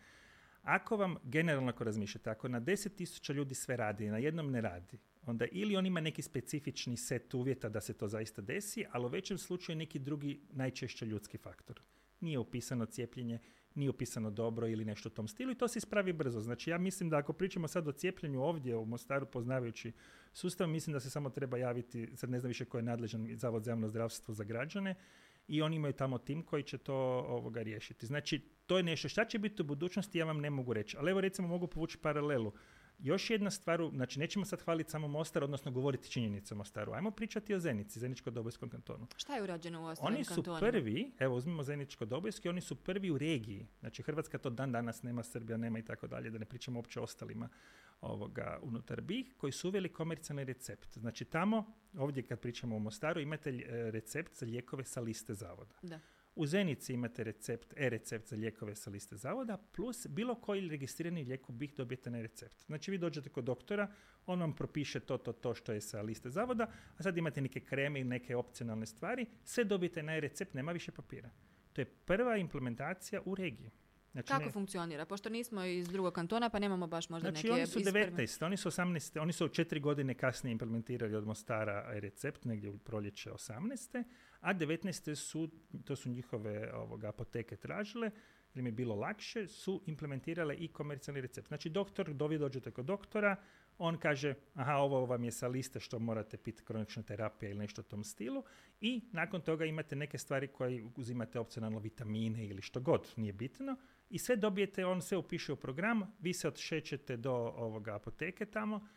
[0.62, 4.99] Ako vam, generalno ako razmišljate, ako na 10.000 ljudi sve radi, na jednom ne radi,
[5.27, 9.09] onda ili on ima neki specifični set uvjeta da se to zaista desi, ali u
[9.09, 11.81] većem slučaju neki drugi najčešće ljudski faktor.
[12.21, 13.39] Nije upisano cijepljenje,
[13.75, 16.41] nije upisano dobro ili nešto u tom stilu i to se ispravi brzo.
[16.41, 19.93] Znači ja mislim da ako pričamo sad o cijepljenju ovdje u Mostaru poznavajući
[20.33, 23.64] sustav, mislim da se samo treba javiti, sad ne znam više ko je nadležan Zavod
[23.64, 24.95] za javno zdravstvo za građane,
[25.49, 26.94] i oni imaju tamo tim koji će to
[27.28, 28.07] ovoga riješiti.
[28.07, 29.09] Znači, to je nešto.
[29.09, 30.96] Šta će biti u budućnosti, ja vam ne mogu reći.
[30.96, 32.53] Ali evo recimo mogu povući paralelu.
[32.99, 36.92] Još jedna stvar, znači nećemo sad hvaliti samo Mostar, odnosno govoriti činjenice o Mostaru.
[36.92, 39.07] Ajmo pričati o Zenici, Zeničko-Dobojskom kantonu.
[39.16, 43.18] Šta je urađeno u ostalim Oni su prvi, evo uzmimo Zeničko-Dobojski, oni su prvi u
[43.18, 43.66] regiji.
[43.80, 47.01] Znači Hrvatska to dan danas nema, Srbija nema i tako dalje, da ne pričamo uopće
[47.01, 47.49] ostalima
[48.01, 50.99] ovoga, unutar BiH, koji su uveli komercijalni recept.
[50.99, 55.74] Znači tamo, ovdje kad pričamo o Mostaru, imate e, recept za lijekove sa liste zavoda.
[55.82, 56.01] Da.
[56.39, 61.49] U Zenici imate recept, e-recept za lijekove sa liste zavoda, plus bilo koji registrirani lijek
[61.51, 62.64] u BiH dobijete na recept.
[62.66, 63.89] Znači vi dođete kod doktora,
[64.26, 67.61] on vam propiše to, to, to što je sa liste zavoda, a sad imate neke
[67.61, 71.30] kreme i neke opcionalne stvari, sve dobijete na e-recept, nema više papira.
[71.72, 73.70] To je prva implementacija u regiji.
[74.12, 75.04] Znači, Kako funkcionira?
[75.04, 78.56] Pošto nismo iz drugog kantona, pa nemamo baš možda znači, neke oni su 19, oni
[78.56, 84.04] su 18, oni su četiri godine kasnije implementirali od Mostara recept, negdje u proljeće 18.
[84.40, 85.14] A 19.
[85.14, 85.48] su,
[85.84, 88.11] to su njihove ovoga, apoteke tražile,
[88.54, 91.48] jer im je bilo lakše, su implementirale i komercijalni recept.
[91.48, 93.36] Znači, doktor, dovi dođete kod doktora,
[93.78, 97.80] on kaže, aha, ovo vam je sa liste što morate piti kronična terapija ili nešto
[97.80, 98.44] u tom stilu
[98.80, 103.76] i nakon toga imate neke stvari koje uzimate opcionalno vitamine ili što god, nije bitno
[104.11, 108.88] i sve dobijete, on sve upiše u program, vi se odšećete do ovoga apoteke tamo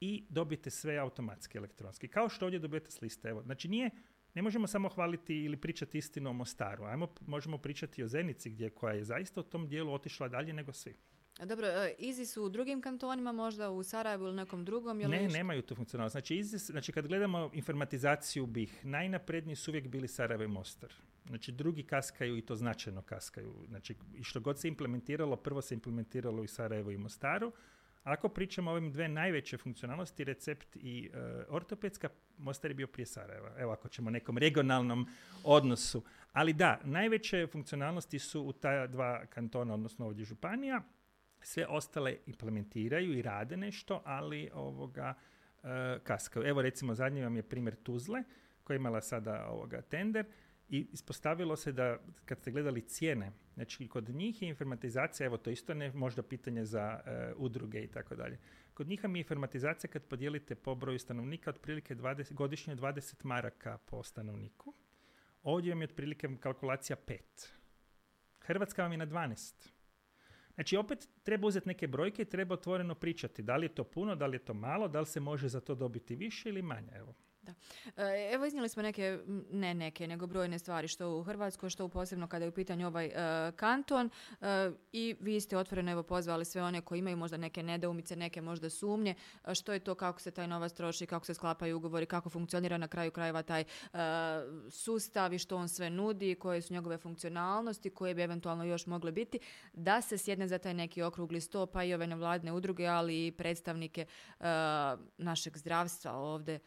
[0.00, 2.08] i dobijete sve automatski elektronski.
[2.08, 3.28] Kao što ovdje dobijete s liste.
[3.28, 3.90] Evo, znači nije,
[4.34, 6.84] ne možemo samo hvaliti ili pričati istinu o Mostaru.
[6.84, 10.72] Ajmo, možemo pričati o Zenici gdje koja je zaista u tom dijelu otišla dalje nego
[10.72, 10.96] svi.
[11.38, 15.00] A dobro, e, Izi su u drugim kantonima, možda u Sarajevu ili nekom drugom?
[15.00, 16.12] Ili ne, nemaju tu funkcionalnost.
[16.12, 20.92] Znači, Izi, znači, kad gledamo informatizaciju bih, najnapredniji su uvijek bili Sarajevo i Mostar.
[21.26, 23.54] Znači, drugi kaskaju i to značajno kaskaju.
[23.68, 27.52] Znači, i što god se implementiralo, prvo se implementiralo i Sarajevo i Mostaru.
[28.04, 32.08] Ako pričamo o ovim dve najveće funkcionalnosti, recept i uh, ortopedska,
[32.38, 33.52] Mostar je bio prije Sarajeva.
[33.58, 35.06] Evo ako ćemo nekom regionalnom
[35.44, 36.02] odnosu.
[36.32, 40.82] Ali da, najveće funkcionalnosti su u ta dva kantona, odnosno ovdje županija.
[41.44, 45.14] Sve ostale implementiraju i rade nešto, ali ovoga
[45.62, 45.68] uh,
[46.02, 46.46] kaskaju.
[46.46, 48.22] Evo recimo zadnji vam je primjer Tuzle,
[48.64, 50.26] koja je imala sada ovoga tender
[50.68, 55.50] i ispostavilo se da kad ste gledali cijene, znači kod njih je informatizacija, evo to
[55.50, 58.38] isto ne možda pitanje za e, udruge i tako dalje.
[58.74, 64.02] Kod njih je informatizacija kad podijelite po broju stanovnika otprilike 20, godišnje 20 maraka po
[64.02, 64.74] stanovniku.
[65.42, 67.18] Ovdje vam je otprilike kalkulacija 5.
[68.40, 69.73] Hrvatska vam je na 12.
[70.54, 74.14] Znači opet treba uzeti neke brojke i treba otvoreno pričati da li je to puno,
[74.14, 76.90] da li je to malo, da li se može za to dobiti više ili manje.
[76.92, 77.14] Evo.
[77.44, 77.54] Da.
[77.96, 79.18] E, evo iznijeli smo neke,
[79.50, 82.86] ne neke, nego brojne stvari što u Hrvatskoj, što u posebno kada je u pitanju
[82.86, 87.36] ovaj e, kanton e, i vi ste otvoreno evo pozvali sve one koji imaju možda
[87.36, 89.14] neke nedoumice, neke možda sumnje,
[89.54, 92.88] što je to, kako se taj novac troši, kako se sklapaju ugovori, kako funkcionira na
[92.88, 93.64] kraju krajeva taj
[94.70, 99.12] sustav i što on sve nudi, koje su njegove funkcionalnosti, koje bi eventualno još mogle
[99.12, 99.38] biti,
[99.72, 103.32] da se sjedne za taj neki okrugli sto, pa i ove nevladne udruge, ali i
[103.32, 104.06] predstavnike
[105.18, 106.60] našeg zdravstva ovdje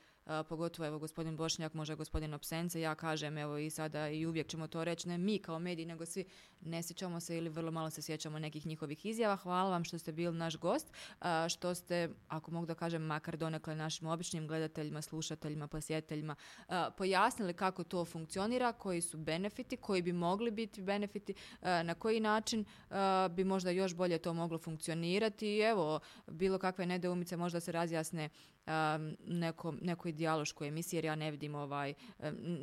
[0.50, 4.68] pogotovo evo gospodin Bošnjak, može gospodin Opsence, ja kažem evo i sada i uvijek ćemo
[4.68, 6.26] to reći, ne mi kao mediji, nego svi
[6.62, 9.36] ne sjećamo se ili vrlo malo se sjećamo nekih njihovih izjava.
[9.36, 10.94] Hvala vam što ste bili naš gost,
[11.50, 16.36] što ste, ako mogu da kažem, makar donekle našim običnim gledateljima, slušateljima, posjetiteljima,
[16.98, 22.66] pojasnili kako to funkcionira, koji su benefiti, koji bi mogli biti benefiti, na koji način
[23.32, 28.30] bi možda još bolje to moglo funkcionirati i evo, bilo kakve nedoumice možda se razjasne
[29.26, 31.94] neko, nekoj dijalošku emisiju jer ja ne vidim ovaj,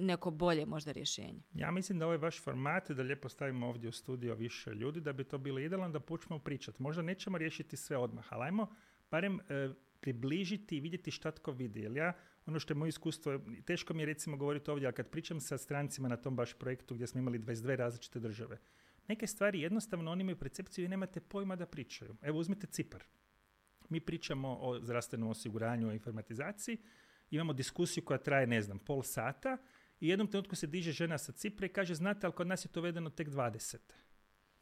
[0.00, 1.42] neko bolje možda rješenje.
[1.54, 5.12] Ja mislim da ovaj vaš format, da lijepo stavimo ovdje u studio više ljudi, da
[5.12, 6.82] bi to bilo idealno da počnemo pričati.
[6.82, 8.66] Možda nećemo riješiti sve odmah, ali ajmo
[9.10, 9.68] barem e,
[10.00, 11.80] približiti i vidjeti šta tko vidi.
[11.80, 12.12] Jer ja,
[12.46, 15.58] ono što je moje iskustvo, teško mi je recimo govoriti ovdje, ali kad pričam sa
[15.58, 18.58] strancima na tom baš projektu gdje smo imali 22 različite države,
[19.08, 22.16] neke stvari jednostavno oni imaju percepciju i nemate pojma da pričaju.
[22.22, 23.04] Evo uzmite Cipar.
[23.88, 26.78] Mi pričamo o zdravstvenom osiguranju, o informatizaciji,
[27.34, 29.58] imamo diskusiju koja traje, ne znam, pol sata
[30.00, 32.68] i jednom trenutku se diže žena sa Cipra i kaže, znate, ali kod nas je
[32.68, 33.76] to vedeno tek 20.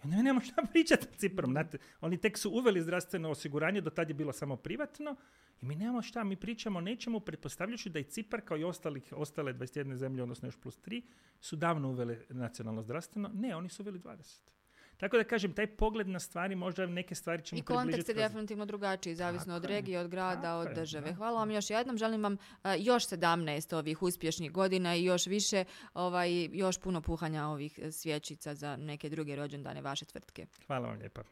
[0.02, 1.50] I onda nemamo šta pričati s Ciprom.
[1.50, 5.16] Znate, oni tek su uveli zdravstveno osiguranje, do tad je bilo samo privatno
[5.62, 9.12] i mi nemamo šta, mi pričamo o nečemu pretpostavljajući da i Cipar kao i ostalih,
[9.16, 11.02] ostale 21 zemlje, odnosno još plus 3,
[11.40, 13.30] su davno uveli nacionalno zdravstveno.
[13.34, 14.51] Ne, oni su uveli 20.
[15.03, 18.66] Tako da kažem, taj pogled na stvari, možda neke stvari ćemo I kontekst je definitivno
[18.66, 21.14] drugačiji, zavisno od regije, od grada, od države.
[21.14, 22.36] Hvala vam još jednom, želim vam
[22.78, 28.76] još 17 ovih uspješnih godina i još više, ovaj, još puno puhanja ovih svječica za
[28.76, 30.46] neke druge rođendane vaše tvrtke.
[30.66, 31.22] Hvala vam lijepa.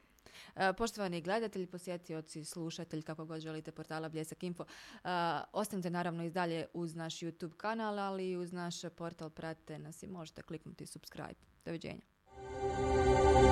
[0.77, 4.65] Poštovani gledatelji, posjetioci, slušatelji, kako god želite, portala Bljesak Info,
[5.53, 10.03] ostanite naravno i dalje uz naš YouTube kanal, ali i uz naš portal pratite nas
[10.03, 11.41] i možete kliknuti subscribe.
[11.65, 12.01] Doviđenja.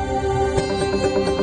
[0.08, 1.37] Música